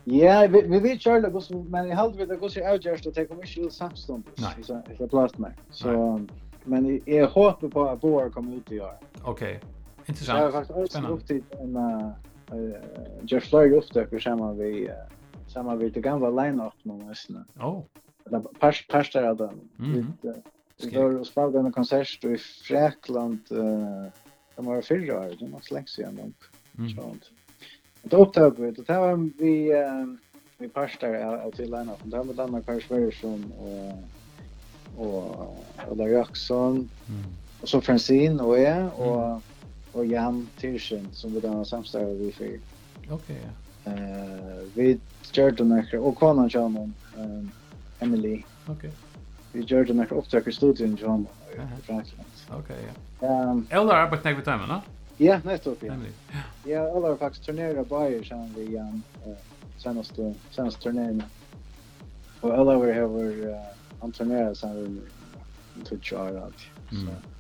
[0.05, 3.15] Ja, vi vi vet själva goss men i halt vi det goss är outjust att
[3.15, 4.23] ta kommersiell samstånd.
[4.37, 4.65] Nej.
[4.65, 5.53] Så jag plattorna.
[5.71, 6.21] Så
[6.65, 8.95] men jag hoppas på att Boar kommer ut i år.
[9.25, 9.61] Okej.
[10.07, 10.39] Intressant.
[10.39, 11.77] Jag har faktiskt också upp till en
[13.23, 14.91] Jeff Floyd upptäcker samma vi
[15.49, 17.45] samma vi det gamla line-up man nästan.
[17.61, 17.83] Oh.
[18.27, 19.53] Eller pars pars där då.
[19.79, 20.43] Lite
[20.83, 23.39] Vi var och spelade en konsert i Fräkland
[24.57, 26.45] de var fyra år, det var slags igen långt.
[26.97, 27.31] Sånt.
[28.03, 29.73] Då upptäckte vi, det var vi
[30.59, 31.99] vi parstar av till line-up.
[32.03, 33.99] Det här var Danmark Pers Version och
[34.97, 35.57] och
[35.91, 37.23] Ola Jackson Mm.
[37.61, 39.43] och så Francine och jag och
[39.97, 42.45] och Jan Tirsen som vi där samstarvar vi för.
[42.45, 43.11] Okej.
[43.11, 43.37] Okay.
[43.95, 44.99] Eh vi
[45.33, 47.51] körde några och konan kör någon ehm
[47.99, 48.43] Emily.
[48.67, 48.75] Okej.
[48.75, 48.91] Okay.
[49.53, 51.27] Vi gjorde några upptag i studion i Jan
[51.79, 52.23] i Frankrike.
[52.49, 52.77] Okej.
[53.21, 54.83] Ehm Eller arbetar ni med timmen, va?
[55.17, 55.83] Ja, nettopp.
[55.83, 55.95] Ja.
[56.65, 59.03] Ja, eller faktiskt turnera Bayer sen vi Jan
[59.79, 61.23] senaste senaste turnén.
[62.41, 63.63] Och eller vi har
[64.01, 65.01] han turnerar sen
[65.77, 66.59] vi tog köra allt.
[66.91, 67.36] Så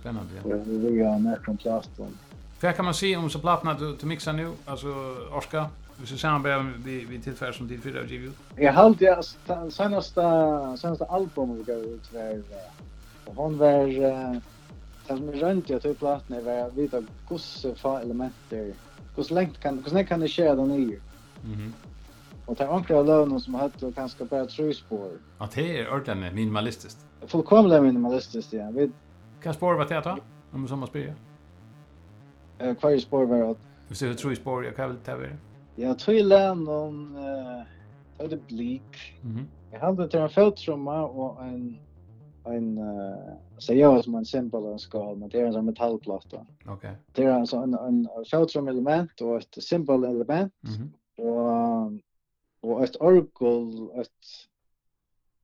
[0.00, 0.30] Spännande.
[0.44, 0.56] Ja.
[0.56, 2.18] Det är mer från plasten.
[2.60, 4.52] Vad kan man se om så plattan du, du mixar nu?
[4.64, 4.88] Alltså
[5.32, 5.66] Orska?
[6.00, 8.30] Vi ska samarbeta vi, vi tillfället som tid fyra GVU.
[8.56, 9.08] Jag har alltid,
[9.70, 10.22] senaste,
[10.78, 12.42] senaste albumet vi gav ut var,
[13.24, 13.86] hon var,
[15.06, 18.72] det som är rönt jag tog plattan var att vita gosse fa elementer,
[19.16, 20.98] hur längt kan, gosse kan det ske den i.
[21.42, 21.74] Mhm.
[22.46, 25.10] Och det är ankra av lövnen som hade ganska bra tröspår.
[25.38, 26.98] Att det är ordentligt minimalistiskt?
[27.26, 28.70] Fullkomligt minimalistiskt, ja.
[28.70, 28.90] Vi
[29.42, 30.16] Kan spår vara det
[30.52, 31.14] Om som man spyr.
[32.58, 33.58] Eh kvar spår var att.
[33.88, 35.36] Vi ser tror spår jag kan väl ta vidare.
[35.76, 39.18] Jag tror i län om eh det blik.
[39.22, 39.46] Mhm.
[39.72, 41.78] Jag hade till en fotstrumma och en
[42.44, 46.46] en eh så jag som en simpel en skal men det är en sån metallplatta.
[46.66, 46.96] Okej.
[47.12, 50.54] Det är alltså en en fotstrum element och ett simpel element.
[50.60, 50.92] Mhm.
[51.26, 51.92] och
[52.60, 54.08] och ett orgel ett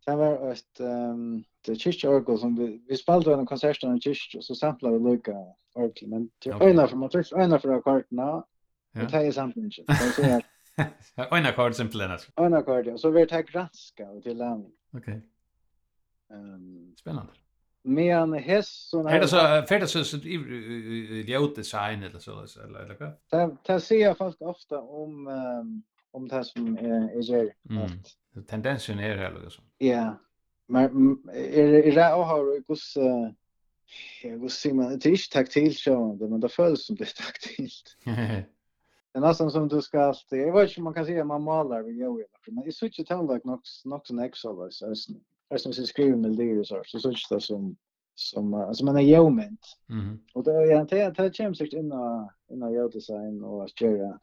[0.07, 1.45] det var ett ehm
[1.75, 5.33] kyrkjeorgel som vi, vi spelade en konsert i en kyrkje, så samplade vi lika
[5.75, 6.69] orgel, men till okay.
[6.69, 8.45] öjna för man trycks öjna för akkorderna,
[8.93, 10.43] det är samplingen inte.
[11.33, 12.33] Öjna akkord simpelthen alltså?
[12.37, 12.99] Öjna akkord, ja.
[12.99, 14.73] Så vi tar granska och till lärning.
[14.93, 15.15] Okej.
[15.15, 15.27] Ehm
[16.31, 17.33] Um, Spännande.
[17.83, 19.37] Men häst så när det så,
[19.69, 22.33] färdas så, i ljuddesign eller så,
[22.65, 23.13] eller, eller vad?
[23.31, 25.27] Det, det ser jag fast ofta om,
[26.11, 27.53] om det som är, är gör.
[27.71, 28.47] Mm.
[28.47, 29.65] Tendensen är det här liksom.
[29.79, 30.19] Ja,
[30.69, 32.97] Men är det jag har kus
[34.23, 37.97] jag vill se man det är taktilt så men det föls som det är taktilt.
[39.13, 41.83] Det är nästan som du ska alltid, jag vet inte man kan säga man malar
[41.83, 44.95] vid jag men det är ju till like nox nox and exo så
[45.49, 47.77] är som sin skriven med lyrics så så så det som
[48.15, 49.79] som alltså man är jämnt.
[49.87, 50.19] Mhm.
[50.35, 53.81] Och då är det inte att det känns in i in i design och att
[53.81, 54.21] göra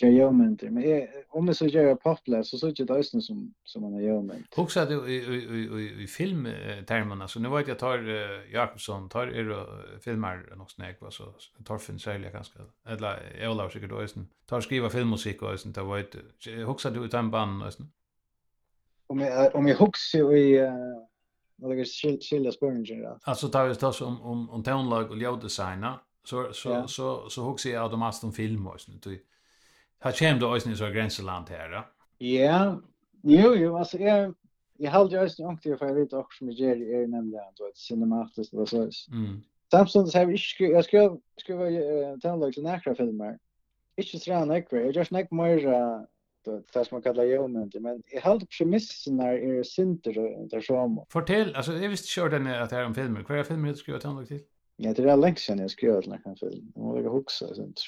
[0.00, 3.22] jag gör men det men om det så gör jag poplar så så det ösnen
[3.22, 6.48] som som man gör men också du i i i i film
[6.86, 7.98] termerna så nu vet jag tar
[8.52, 9.66] Jakobsson tar er
[10.00, 11.34] filmar något snäck va så
[11.64, 16.16] Torfinn Sälja ganska eller Ola säkert ösnen tar skriva filmmusik och ösnen tar vet
[16.68, 17.92] också du utan band ösnen
[19.06, 20.70] om jag om jag huxar i
[21.56, 26.00] vad det är skilda spårningar alltså tar vi oss om om om tonlag och ljuddesigna
[26.24, 29.00] så så så så huxar jag automatiskt om film och ösnen
[30.00, 31.70] Här kommer det också så gränsland här.
[31.70, 31.84] då?
[32.18, 32.80] Ja,
[33.22, 34.34] jo, jo, alltså jag
[34.78, 37.70] jag hade ju också inte för jag vet också som jag är nämligen att det
[37.74, 38.76] cinematiskt och så.
[39.12, 39.42] Mm.
[39.70, 43.38] Samtidigt så har jag skrev jag skrev skrev jag till några filmer.
[43.96, 45.56] Inte så gärna jag jag just näck mer
[46.44, 50.12] det det som man kallar jomment men jag hade premissen när är synter
[50.50, 51.04] där så om.
[51.08, 53.24] Fortell, alltså jag visste kör den att det är en film.
[53.28, 54.42] Vad är filmen du skrev till till?
[54.76, 56.72] Ja, det är länge sedan jag skrev till en film.
[56.74, 57.80] Jag måste huxa sånt.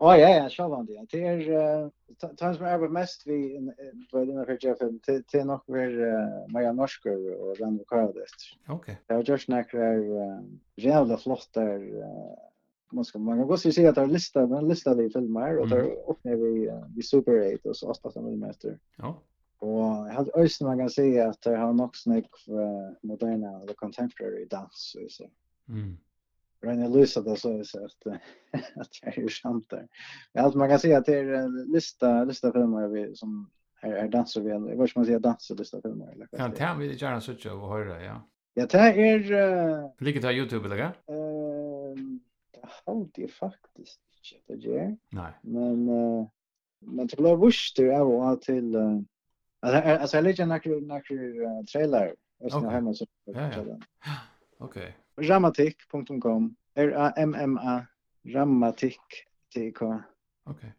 [0.00, 1.06] Ja, ja, ja, så var det.
[1.10, 1.90] Det är
[2.36, 3.70] tant som är mest vi
[4.10, 8.36] på den här chefen till till nog mer Maja Norsker och den Karlqvist.
[8.68, 8.98] Okej.
[9.06, 9.94] Det var just några
[10.76, 11.60] jävla flotta
[12.92, 16.10] man ska man kan gå se att det lista den lista till filmar och där
[16.10, 18.78] öppnar vi vi super 8 och så åtta som mäster.
[18.96, 19.22] Ja.
[19.58, 24.44] Och jag hade ösn man kan se att det har nog för moderna och contemporary
[24.44, 25.30] dance så.
[25.68, 25.96] Mm.
[26.60, 28.06] Rene Luisa då så så att
[28.76, 29.88] att jag är sant där.
[30.32, 33.50] Men alltså man kan säga att det är lista lista filmer vi som
[33.80, 36.94] är, är dansar vi eller vad ska man säga danslista filmer eller Kan ta vi
[36.94, 38.28] gärna söka och höra ja.
[38.54, 40.78] Ja det är uh, Ligger det på Youtube eller?
[40.78, 44.00] Ehm det har det faktiskt
[44.34, 44.96] inte det.
[45.08, 45.32] Nej.
[45.42, 46.26] Men uh,
[46.80, 49.00] men det blir wish det är och till uh,
[49.60, 52.14] alltså jag lägger några några trailer.
[52.38, 53.06] Jag ska hemma så.
[53.24, 53.50] Ja.
[54.58, 54.96] Okej.
[55.20, 56.56] Ramatik.com.
[56.74, 57.86] R-A-M-M-A.
[58.24, 59.82] Ramatik.tk.
[60.44, 60.72] Okej.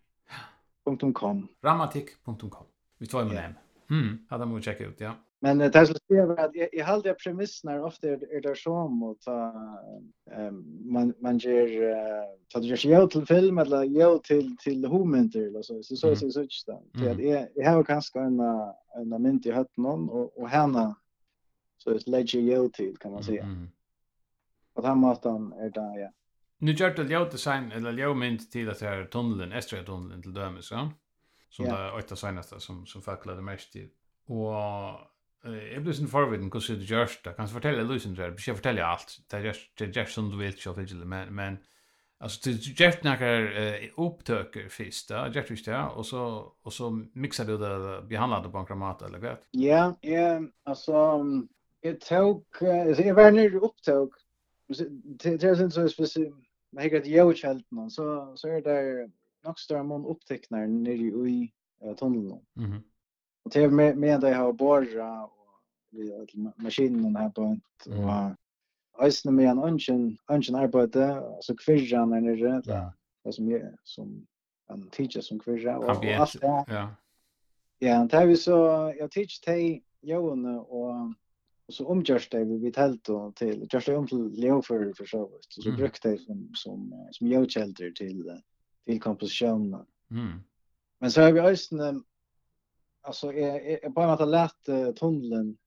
[0.86, 1.14] Okay.
[1.14, 1.48] .com.
[1.62, 2.66] Ramatik.com.
[2.98, 3.52] Vi tar med yeah.
[3.90, 5.16] Mm, hade man checka ut, ja.
[5.42, 9.28] Men det här skulle att jag, jag hade premisserna ofta är, er, det så mot
[9.28, 9.56] att
[10.38, 11.96] um, man man ger uh,
[12.54, 16.32] ta det ju till film eller ju till till homenter eller så så så så
[16.32, 18.40] så så det att jag jag har kanske en
[18.96, 20.96] en mynt i hötten och och härna
[21.78, 23.44] så det lägger ju till kan man säga.
[23.44, 23.68] Mm.
[24.76, 26.12] På den måten är det, ja.
[26.58, 30.22] Nu gör det ljud design eller ljud mynt till att det är tunneln, Estra tunneln
[30.22, 30.92] till Dömes, ja.
[31.50, 31.86] Som yeah.
[31.86, 33.90] det åtta senaste som som folk lade mest till.
[34.28, 34.54] Och
[35.46, 37.34] eh jag blev sen förviden hur det görs det.
[37.34, 39.18] Kanske fortälla Lucien där, jag fortälja allt.
[39.30, 41.58] Det görs det görs som du vill så till men men
[42.18, 45.90] alltså det görs några upptöker först där, görs det ja?
[45.90, 49.38] och så och så mixar du det behandlade på en kramat eller vad.
[49.52, 51.26] Ja, ja, alltså
[51.82, 54.14] Jag tog, jag var nere upptog
[55.04, 56.18] det är sen så hvis
[56.72, 59.12] man hickar det jag någon så så är det
[59.46, 61.52] nog större mån upptäcknar nere i
[62.00, 62.46] tunneln.
[62.54, 62.84] Mhm.
[63.44, 69.36] Och det med med det har borra och vi maskinen här på ett och Eisen
[69.36, 72.62] med en ungen, ungen arbete, alltså kvirran är nere,
[73.24, 74.28] det som är, som
[74.70, 76.48] en teacher som kvirra, och allt det.
[76.68, 76.96] Ja,
[77.80, 78.54] ja det vi så,
[79.00, 80.94] jag teach dig, Johan och
[81.70, 85.06] Och så omgörs det vi helt då till görs det om till Leo för för
[85.06, 85.48] så vis.
[85.50, 88.42] Så brukte det som som som ljudkällor till
[88.86, 89.86] till kompositionen.
[90.12, 90.40] Mm.
[91.00, 91.80] Men så har vi ösn
[93.02, 95.58] alltså är är bara att lätt tunneln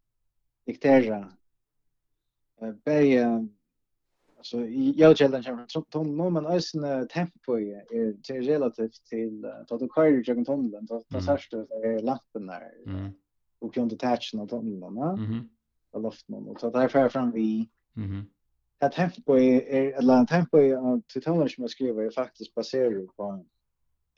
[0.66, 1.32] diktera
[2.60, 3.48] eh bäge
[4.36, 10.06] alltså ljudkällan kommer tunneln no men ösn tempo är till relativt till att du kör
[10.06, 12.72] ju tunneln så så särskilt är lampen där.
[12.86, 13.10] Mm.
[13.58, 14.98] Och kan detach någon tunneln.
[14.98, 15.48] Mm
[15.94, 18.26] av loften och så där för fram vi mhm
[18.82, 23.44] Det tempo är eller tempo av titaner som jag skriver är faktiskt baserat på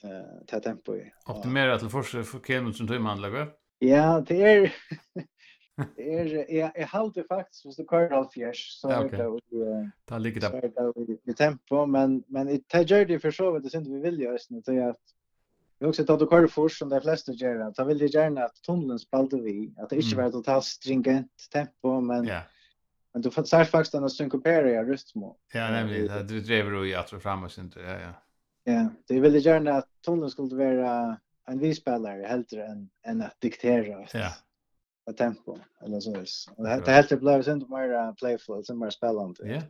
[0.05, 1.13] eh ta tempo i.
[1.27, 3.49] Optimera till för för Kenut som timmar anlägga.
[3.79, 4.75] Ja, det är
[5.97, 10.41] det är jag jag håller faktiskt hos det Carl Fjärs så det är ta ligger
[10.41, 11.19] där.
[11.25, 14.55] Det tempo men men det tar det för så det inte vi vill göra så
[14.55, 14.99] nu att
[15.85, 18.63] Jag också tar du kör först som de flesta gör att vill vill gärna att
[18.63, 22.41] tunneln spaltar vi att det inte var totalt stringent tempo men ja.
[23.13, 25.37] Men du får sagt faktiskt att synkopera i rytmo.
[25.53, 26.27] Ja, nämligen.
[26.27, 27.77] Du driver ju att du fram och sånt.
[27.77, 28.13] Ja, ja.
[28.65, 31.17] Ja, det ville gärna att tonen skulle vara
[31.47, 34.07] en vispelare hellre än, än att diktera.
[34.13, 34.31] Ja.
[35.11, 36.11] Ett tempo eller så.
[36.57, 39.49] Och det, det hellre blev inte mer playful, sånt mer spelande.
[39.49, 39.63] Ja,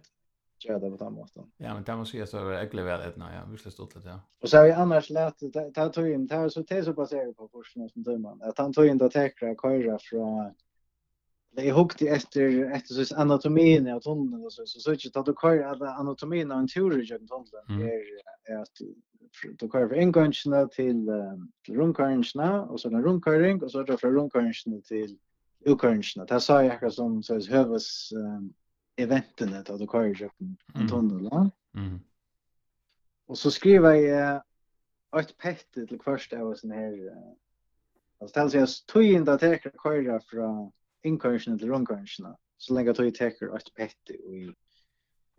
[0.64, 1.44] göra det på den måten.
[1.56, 4.08] Ja, men det man säga så är det äckligt väl ett ja, visst stort lite,
[4.08, 4.20] ja.
[4.42, 6.92] Och så har jag annars lärt det här tog in, det här så det så
[6.92, 10.54] baserat på forskningen som döman, att han tog in då täckra köra från
[11.56, 15.26] Det är hukt efter efter sås anatomin av tunneln och så så så inte att
[15.26, 17.90] du kör alla anatomin av en tur i tunneln
[18.44, 18.68] är att
[19.58, 20.32] du kör från ingången
[20.68, 21.10] till
[21.64, 25.18] till rundkörningarna och så en rundkörning och så drar från rundkörningen till
[25.64, 26.24] utkörningarna.
[26.28, 28.10] Det sa jag som så hövas
[28.98, 31.30] eventene da du kører kjøkken en tunnel.
[31.74, 31.98] Mm.
[33.28, 34.40] Og så skriver jeg
[35.14, 36.92] uh, et pette til først av oss her.
[36.92, 37.32] Uh,
[38.20, 40.50] altså, det er altså tøyen da teker kører fra
[41.04, 44.46] innkørsene til rundkørsene, så lenge tøy teker et pette i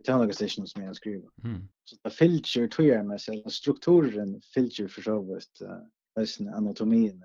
[0.06, 1.30] tøyenlogistasjonen som jeg skriver.
[1.44, 1.62] Mm.
[1.84, 7.22] Så det filter fylger tøyer med seg, strukturen filter for så vidt uh, anatomien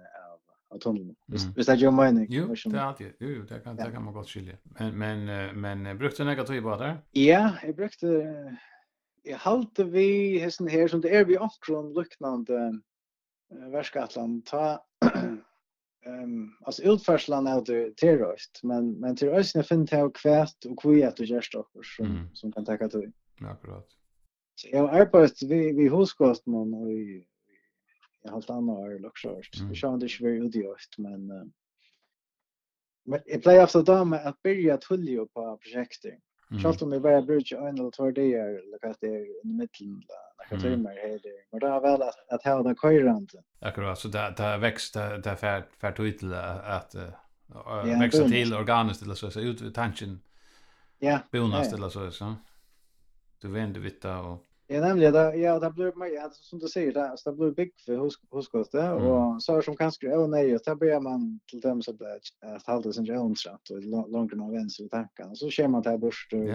[0.72, 1.15] av tunneln.
[1.28, 1.53] Mm.
[1.55, 2.28] Visst är det ju mening?
[2.30, 3.13] Jo, det är alltid.
[3.19, 3.86] Jo, jo, det kan, ja.
[3.86, 4.55] det kan man gott skilja.
[4.63, 5.26] Men, men,
[5.61, 7.01] men brukte du tog bara där?
[7.11, 8.07] Ja, jag brukte...
[9.24, 12.82] Jag halte vi hessen här som det är vi omkron liknande
[13.51, 14.41] äh, värskatlan.
[14.41, 14.86] Ta...
[16.05, 18.59] Ehm um, alltså utförslan är det terrorist.
[18.63, 22.28] Men, men till östen jag finner det och kvärt och kviet och gärstockor som, mm.
[22.34, 23.11] som kan tacka till.
[23.41, 23.88] Akkurat.
[24.55, 27.26] Så jag har vi vi vid hoskosten och i
[28.24, 29.49] jag har stannat och luxört.
[29.67, 31.43] Jag känner det inte väldigt utgivt, men uh,
[33.05, 36.19] men jag plejer ofta då med att börja tullja på projektet.
[36.51, 36.63] Mm.
[36.63, 39.93] Kjalt om jag bare bruker en eller två dagar, eller hva det er i mitten,
[40.03, 41.19] eller hva det är mer här.
[41.51, 43.43] Men det er vel at att ha den køyrande.
[43.59, 48.53] Akkurat, så det, det växt, det är färd, färd ut till att uh, växa till
[48.53, 50.19] organiskt, eller så, så ut vid tanken,
[50.99, 51.19] ja.
[51.32, 52.36] bonast, eller så, så.
[53.41, 54.45] Du vänder vitta och...
[54.72, 57.51] Ja, nämligen det ja, det blir man ja, som du säger det, så det blir
[57.51, 58.65] big för hos hos mm.
[58.72, 62.65] det och så som kanske eller nej, så blir man till dem så där att
[62.65, 66.30] hålla sin jones rätt och långt man vänds i tankarna så kör man där bort
[66.34, 66.49] och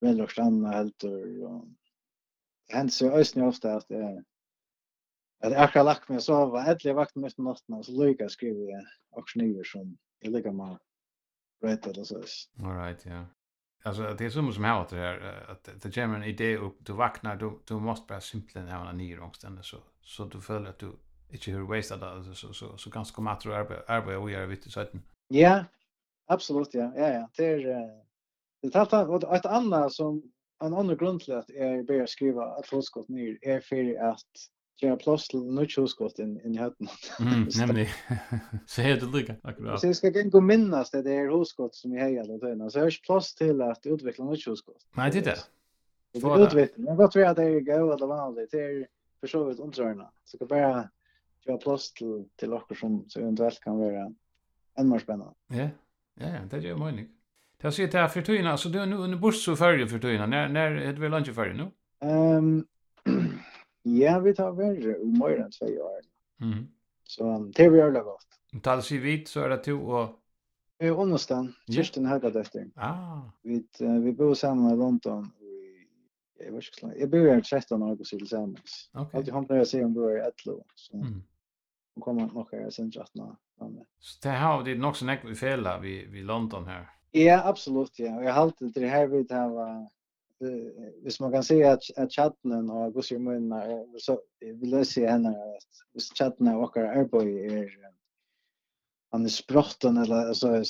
[0.00, 1.64] väl och stanna helt och
[2.72, 3.90] hänt så ös ni ofta att
[5.42, 8.32] att jag har lagt mig och sova, äntligen vaknade mig efter natten och så lyckas
[8.32, 8.80] skriva
[9.10, 10.78] också nyår som jag ligger med
[11.62, 12.22] rätt eller så.
[12.62, 13.26] All right, ja
[13.82, 16.92] alltså det är som som har det här att det kommer en idé upp du
[16.92, 20.78] vaknar du du måste bara simpelt ha en ny ångsten så så du följer att
[20.78, 20.92] du
[21.30, 24.72] inte hur wasted alltså så så så ganska komma att arbeta arbeta och göra vitt
[24.72, 24.86] så
[25.28, 25.64] Ja.
[26.26, 26.92] Absolut ja.
[26.96, 28.00] Ja ja, det är
[28.62, 30.32] det tar och ett annat som
[30.64, 34.30] en annan grund till att jag börjar skriva att få skott ner är för att
[34.86, 36.88] göra plats till nutjosgott in in hatten.
[37.20, 37.88] Mm, nämligen.
[38.66, 39.34] så heter det lika.
[39.42, 39.80] Akkurat.
[39.80, 42.70] Så jag ska gå minnas det är hosgott som jag hejade åt innan.
[42.70, 44.86] Så hörs plats till att utveckla nutjosgott.
[44.92, 45.36] Nej, det är det.
[46.12, 46.84] Det är utveckling.
[46.84, 48.50] Men vad tror jag det är gå eller vanligt?
[48.50, 48.86] Det är
[49.20, 50.10] för så vidt omtörna.
[50.24, 50.88] Så kan bara
[51.46, 54.12] göra plats till till åker som så eventuellt kan vara
[54.78, 55.34] än mer spännande.
[55.48, 55.68] Ja,
[56.14, 57.10] ja, det är ju möjligt.
[57.56, 59.98] Det ser det här för tøyna, så du er nu under bors så färg för
[59.98, 60.26] tøyna.
[60.26, 61.70] När, när är det väl lunch för nu?
[62.00, 62.66] Ehm,
[63.84, 66.00] Ja, vi tar verre om mer enn tvei år.
[66.40, 66.64] Mm.
[67.08, 68.40] Så det er vi gjør det godt.
[68.62, 70.16] Taler sig vidt, så er det to og...
[70.80, 72.14] Vi er onsdagen, Kirsten yeah.
[72.14, 72.70] Høgadøtter.
[72.76, 73.26] Ah.
[73.44, 75.26] Vi, uh, vi bor sammen i London
[76.44, 76.98] jag vet inte.
[76.98, 78.90] Jag bor här 13 år och så tillsammans.
[78.92, 79.06] Okej.
[79.06, 79.20] Okay.
[79.20, 80.96] Allt han börjar se om bor i Ettlo så.
[80.96, 81.22] Mm.
[81.96, 83.36] Och kommer nog här sen just nå.
[83.98, 86.90] Så det har det nog så näck vi fälla vi vi London här.
[87.10, 88.22] Ja, absolut ja.
[88.22, 89.88] Jag har alltid det här vid här var
[91.02, 95.10] hvis man kan säga att, att chatten har gått i munnen så vill jag säga
[95.10, 97.90] henne att hvis chatten är åkare arboj är
[99.10, 100.64] han är sprotten eller alltså eh,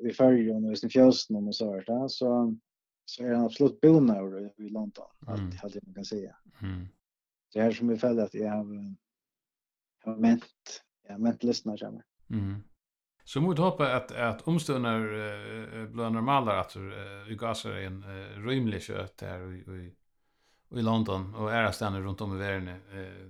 [0.00, 2.56] vi följer honom i sin fjölsen och så här så,
[3.04, 5.52] så är han absolut bonor i London mm.
[5.62, 6.88] allt man kan säga mm.
[7.52, 8.96] det här som vi följer att jag har,
[10.04, 10.44] jag har ment
[11.02, 12.62] jag har ment lyssnar kommer mm.
[13.26, 18.46] Så mot hoppa att att omstönar uh, blir normala att vi uh, gasar en uh,
[18.46, 19.94] rymlig kött här i
[20.78, 22.76] i London och är stannar runt om i världen eh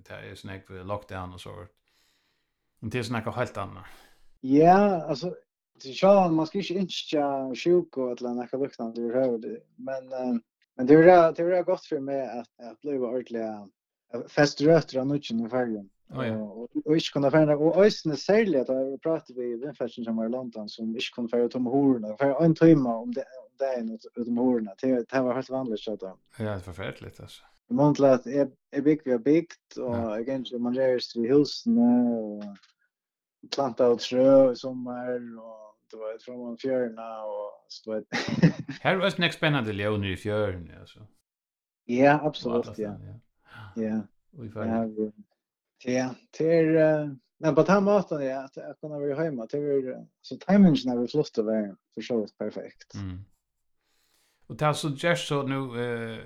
[0.08, 1.70] där är snack för lockdown och så vart.
[2.78, 3.84] Men det är snacka helt annat.
[4.40, 5.34] Ja, alltså
[5.84, 10.04] det ska man ska inte incha sjuk och att lämna något liknande det hör men
[10.74, 13.42] men det är det är gott för mig att att bli ordentligt
[14.28, 15.90] fest rötter av nutchen i färgen.
[16.08, 16.36] Oh, ja.
[16.36, 20.16] Och och ich kunde färna och ösnen sälja att vi pratar vi den fashion som
[20.16, 23.24] var i London som ich kunde färna tom horna för en timme om det
[23.58, 26.58] det är något utom horna det det var helt vanligt så att Ja, det är
[26.58, 27.42] förfärligt alltså.
[27.68, 32.44] Montlat är är big vi har byggt och igen så man rör i husen och
[33.54, 38.04] planta ut trö i sommar och det var från man fjärna och så vet.
[38.80, 41.06] Här var det spännande leoner i fjärna alltså.
[41.84, 42.96] Ja, absolut ja.
[43.04, 43.82] Ja.
[43.82, 44.00] Ja.
[44.30, 45.12] Vi får.
[45.84, 46.78] Ja, till
[47.38, 51.26] men på den måten är att jag kunde vara hemma till så timingen är flott
[51.26, 52.94] att så förstås perfekt.
[52.94, 53.24] Mm.
[54.46, 56.18] Och det så just så nu eh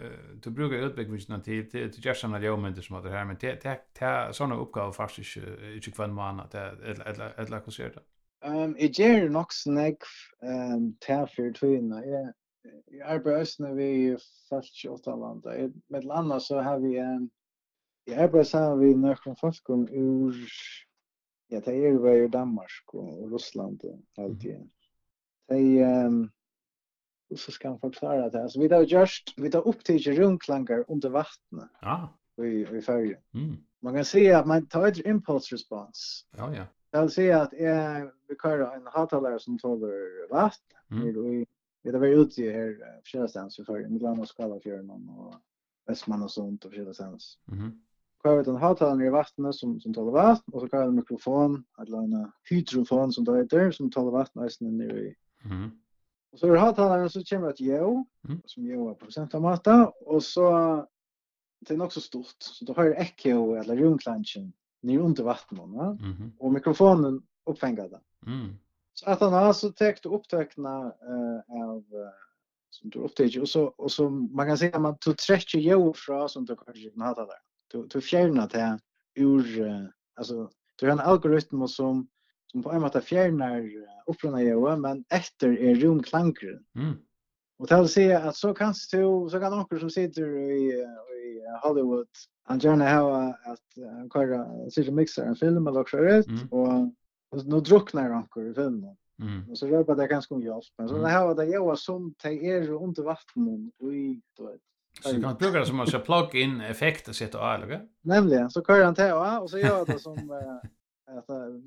[0.43, 3.81] du brukar utbyggnaden till till just såna moment som att det här men det det
[3.99, 8.03] det såna uppgifter fast inte inte kvar man att eller eller eller hur ser det?
[8.47, 10.03] Ehm i ger nog snack
[10.43, 12.07] ehm tärfyr tvina.
[12.07, 12.33] Jag
[12.87, 14.17] jag arbetar när vi
[14.49, 15.51] fast i åtta landa.
[15.89, 17.31] Med landa så har vi en
[18.07, 20.35] Jeg er bare sammen vi nøkron falkon ur,
[21.51, 24.59] ja, det er jo i Danmark og Russland og alt det.
[25.51, 26.31] Det um,
[27.37, 28.43] så skal man forklare det.
[28.43, 29.35] Altså, vi har just...
[29.37, 31.97] vi har opptidig rundklanger under vattnet Ja.
[32.39, 33.21] i, i färgen.
[33.35, 33.57] Mm.
[33.83, 36.27] Man kan se at man tar et impulse response.
[36.37, 36.65] Ja, ja.
[36.93, 40.63] Det vil si at jeg vil køre en högtalare som tåler vatt.
[40.91, 41.47] Mm.
[41.83, 43.93] Vi har vært ute her forskjellige stans i färgen.
[43.93, 45.35] Midland og Skalafjøren og
[45.89, 47.39] Vestmann og sånt og forskjellige stans.
[47.47, 47.71] Mm -hmm
[48.21, 51.65] kvar vet en högtalare i vattnet som som talar vatten och så kvar en mikrofon
[51.83, 55.15] eller en hydrofon som där där som talar vatten nästan nere i.
[55.45, 55.71] Mm.
[56.33, 58.43] Och så är högtalaren så kommer att jo mm.
[58.45, 60.51] som jo är mata och så
[61.61, 64.53] det är också stort så då har det echo eller rumklanchen
[64.83, 65.99] nere under vattnet va?
[66.01, 66.33] Mhm.
[66.39, 68.01] och mikrofonen uppfångar det.
[68.27, 68.55] Mm.
[68.95, 71.85] Så att han har så täckt upptäckna eh av
[72.71, 76.29] som du upptäcker och så och så man kan säga man tog stretch ju från
[76.29, 78.79] som du kanske inte hade där du du fjärna det
[79.15, 79.63] ur
[80.17, 82.09] alltså du har en algoritm som
[82.47, 83.71] som på en måte fjärnar
[84.07, 86.65] upprunna ju men efter är rumklankren.
[86.75, 86.97] Mm.
[87.59, 90.87] Och det vill säga att så kan du så kan några som sitter i
[91.31, 92.09] i Hollywood
[92.43, 96.49] han gärna ha att han köra sitter mixar en film eller också rätt mm.
[96.49, 98.97] och nu drunknar han i filmen.
[99.23, 99.51] Mm.
[99.51, 100.63] Och så rör det ganska om.
[100.79, 101.03] Men så mm.
[101.03, 104.61] det här var det jag som te är under vattnet och i du vet
[105.01, 108.65] Så du kan bruka det som en plug-in effekt och sätta av, eller Nämligen, så
[108.65, 110.31] kör han till och så gör det som
[111.19, 111.25] att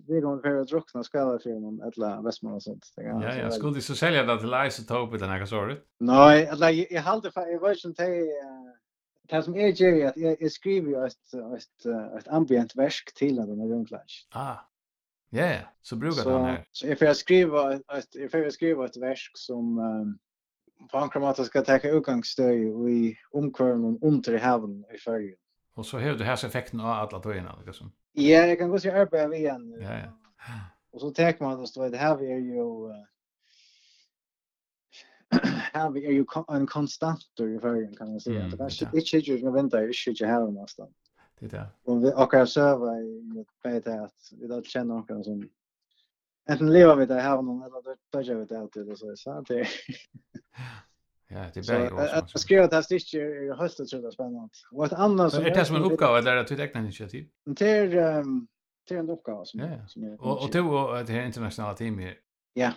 [0.08, 2.94] vi går för att druckna skala för någon eller västman och sånt.
[2.96, 5.78] Ja, ja, skulle du så sälja det till Isotope den här sorten?
[6.00, 8.28] Nej, eller jag håller för jag vet inte
[9.30, 11.86] det som är ju att jag skriver ju ett ett
[12.20, 14.28] ett ambient verk till den här rumklash.
[14.32, 14.56] Ah.
[15.30, 16.66] Ja, så brukar den här.
[16.72, 19.80] Så if jag skriver ett if jag skriver ett verk som
[20.92, 25.36] på en kramat ska ta utgångsstöj och i omkörnen under haven i färgen.
[25.76, 27.92] Och så har du här effekten av alla tvåna liksom.
[28.12, 29.78] Ja, jag kan gå så här på igen.
[29.82, 30.20] Ja, ja.
[30.92, 32.94] Och så tar man då står det här är ju
[35.74, 38.40] här är ju en konstant i färgen kan man säga.
[38.40, 40.92] Det är inte inte ju vänta, det är inte här någonstans.
[41.40, 41.68] Det där.
[41.84, 45.50] Och vi och jag server i det att vi då känner någon som
[46.50, 49.68] Enten lever vi det här någon eller dödjar vi det alltid och så så det.
[51.28, 52.02] Ja, det är bra.
[52.02, 54.50] Att skriva det här sticket är höstet så det är spännande.
[54.72, 55.46] Och ett annat som...
[55.46, 57.30] Är det som en uppgave eller att du tecknar initiativ?
[57.46, 57.88] Det är,
[58.88, 59.88] det är en uppgave som, ja.
[59.88, 60.22] som är...
[60.22, 62.18] Och, och du och det här internationella teamet?
[62.54, 62.74] Ja.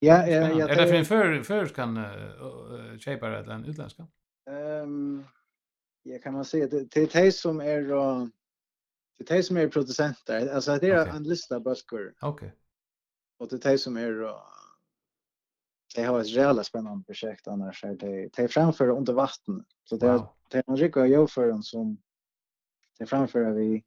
[0.00, 0.68] Ja, ja, ja.
[0.68, 4.06] Är det för en för, för kan uh, köpa det en utländska?
[4.50, 5.24] Um,
[6.02, 6.66] ja, kan man säga.
[6.66, 7.92] Det, det är det som är...
[7.92, 8.26] Uh,
[9.18, 10.48] det är de som är producenter.
[10.48, 11.16] Alltså det är okay.
[11.16, 12.14] en lista bulker.
[12.20, 12.46] Okej.
[12.46, 12.50] Okay.
[13.38, 14.34] Och det är de som är uh,
[15.94, 19.64] det har ett jävla spännande projekt annars är det det är framför under vatten.
[19.84, 20.28] Så det är wow.
[20.50, 21.98] det är en rycka jag för en som
[22.98, 23.84] det är framför vi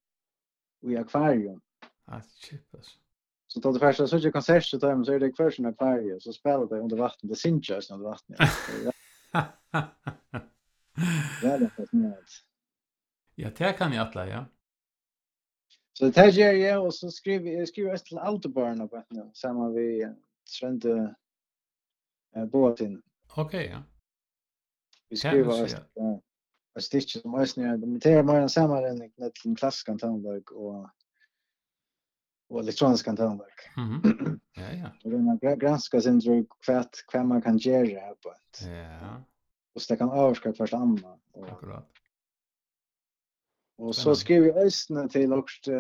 [0.82, 1.62] i akvarium.
[2.06, 2.98] Ah shit alltså.
[3.48, 5.66] Så då det första så jag konsert så tar man så är det kvar sin
[5.66, 8.36] akvarium så spelar det under vatten det syns ju under vatten.
[8.86, 8.92] Ja.
[11.42, 11.94] Det är fast
[13.36, 14.46] Ja, det kan jag alla, ja.
[15.94, 19.32] Så det här gör jag och så skriver jag skriver ett till autobarn på nu
[19.34, 20.14] samma vi
[20.60, 21.16] trände
[22.36, 23.02] eh båten.
[23.36, 23.84] Okej, ja.
[25.10, 25.92] Vi skriver ett
[26.78, 30.52] ett stitch som är snö de meter mer än samma den med en klassisk tonverk
[30.52, 30.90] och
[32.52, 33.70] och elektronisk tonverk.
[33.78, 34.40] Mhm.
[34.54, 34.90] Ja, ja.
[35.04, 38.34] Och den granska sen tror kvätt kvämma kan göra på.
[38.68, 39.24] Ja.
[39.74, 41.18] Och så kan avskaka först andra.
[41.52, 41.90] Akkurat.
[43.78, 45.72] Och så skrev jag ösnen till också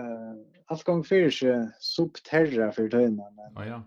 [0.65, 3.53] allt gång för sig subterra för töna men.
[3.55, 3.83] Ja ja.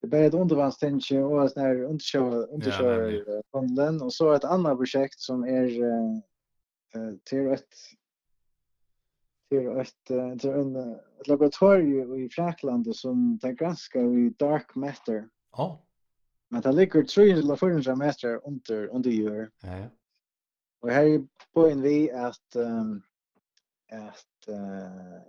[0.00, 5.20] Det blir ett undervattenstinge och sån här undersjö undersjö fonden och så ett annat projekt
[5.20, 5.68] som är
[7.24, 7.74] till ett
[9.48, 10.76] till ett till en
[11.20, 15.28] ett laboratorium i Frankrike som tar granska i dark matter.
[15.52, 15.82] Ja.
[16.48, 19.50] Men det ligger 300 meter under under jord.
[19.62, 19.86] Ja ja.
[20.80, 23.02] Och här är en vi att um,
[23.90, 25.22] att uh,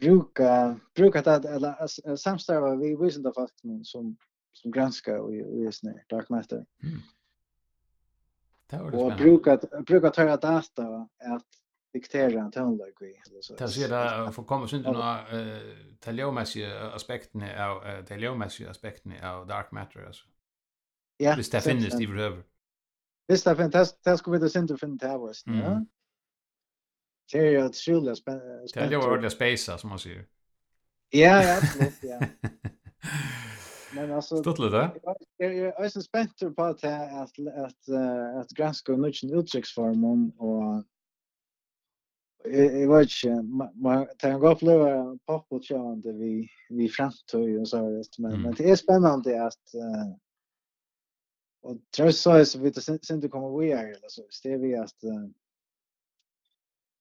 [0.00, 3.52] bruka bruka det eller samstarva vi visst av folk
[3.84, 4.16] som
[4.52, 6.66] som granska och just nu dark matter.
[6.82, 7.00] Mm.
[8.66, 8.96] Det var det.
[8.96, 11.46] Och bruka bruka ta data att
[11.92, 13.20] diktera en tonlag vi.
[13.58, 15.62] Det ser där för komma synd några eh
[16.00, 20.26] teleomässiga aspekten av teleomässiga aspekten av dark matter alltså.
[21.16, 21.36] Ja.
[21.36, 22.42] Det finns det över.
[23.28, 24.04] Visst det är fantastiskt.
[24.04, 25.42] Det ska vi det sända för en.
[25.44, 25.84] Ja.
[27.32, 28.66] Det är ju otroligt spännande.
[28.74, 30.26] Det är ju ordentligt space som man säger.
[31.10, 32.20] Ja, ja, absolut, ja.
[33.94, 34.90] Men alltså Stort lite.
[35.36, 37.88] Jag är är så spänd på att att att
[38.40, 40.84] att granska och nutchen uttrycksformen och
[42.44, 43.42] jag vet inte,
[43.74, 48.70] man kan gå på pop och tjänande vi vi framtog och så men men det
[48.70, 49.62] är spännande att
[51.60, 52.70] och tror så är så vi
[53.20, 54.22] du kommer vi är eller så.
[54.42, 54.94] Det vi att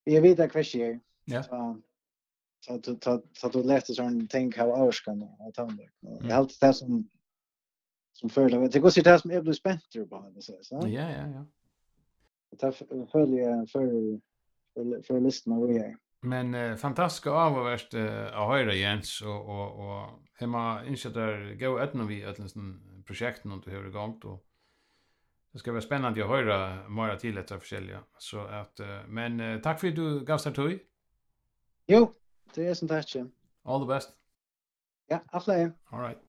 [0.05, 0.75] vi vet att kväsch
[1.25, 1.43] ja.
[1.43, 5.89] Så så så så då läste så en tänk how hours kan jag ta det
[6.01, 7.09] jag har det som
[8.13, 10.75] som förla det går sig det som är blivit spänt på det så så.
[10.75, 11.45] Ja ja ja.
[12.49, 12.73] Det
[13.11, 14.19] följer för
[15.01, 19.69] för listan vad vi är Men eh, fantastiska avvärst eh, att höra Jens och och
[19.79, 22.53] och hemma insätter gå ett nu vi öllens
[23.05, 24.39] projekt nu du har igång då.
[25.57, 27.99] Det ska vara spännande att höra mera till ett försälja.
[28.17, 30.79] Så att, men tack för att du gavs här tog.
[31.87, 32.13] Jo,
[32.53, 33.05] det är sånt här.
[33.63, 34.09] All the best.
[35.07, 35.69] Ja, yeah.
[35.89, 36.26] All right.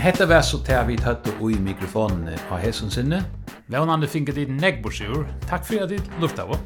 [0.00, 3.18] Det hette var så til vi tatt og i mikrofonen av Hesson sinne.
[3.68, 5.26] Vånande finket ditt negborsur.
[5.44, 6.56] Takk for at ditt lufta av.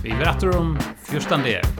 [0.00, 0.72] Vi vil etter om
[1.10, 1.77] 14 dager.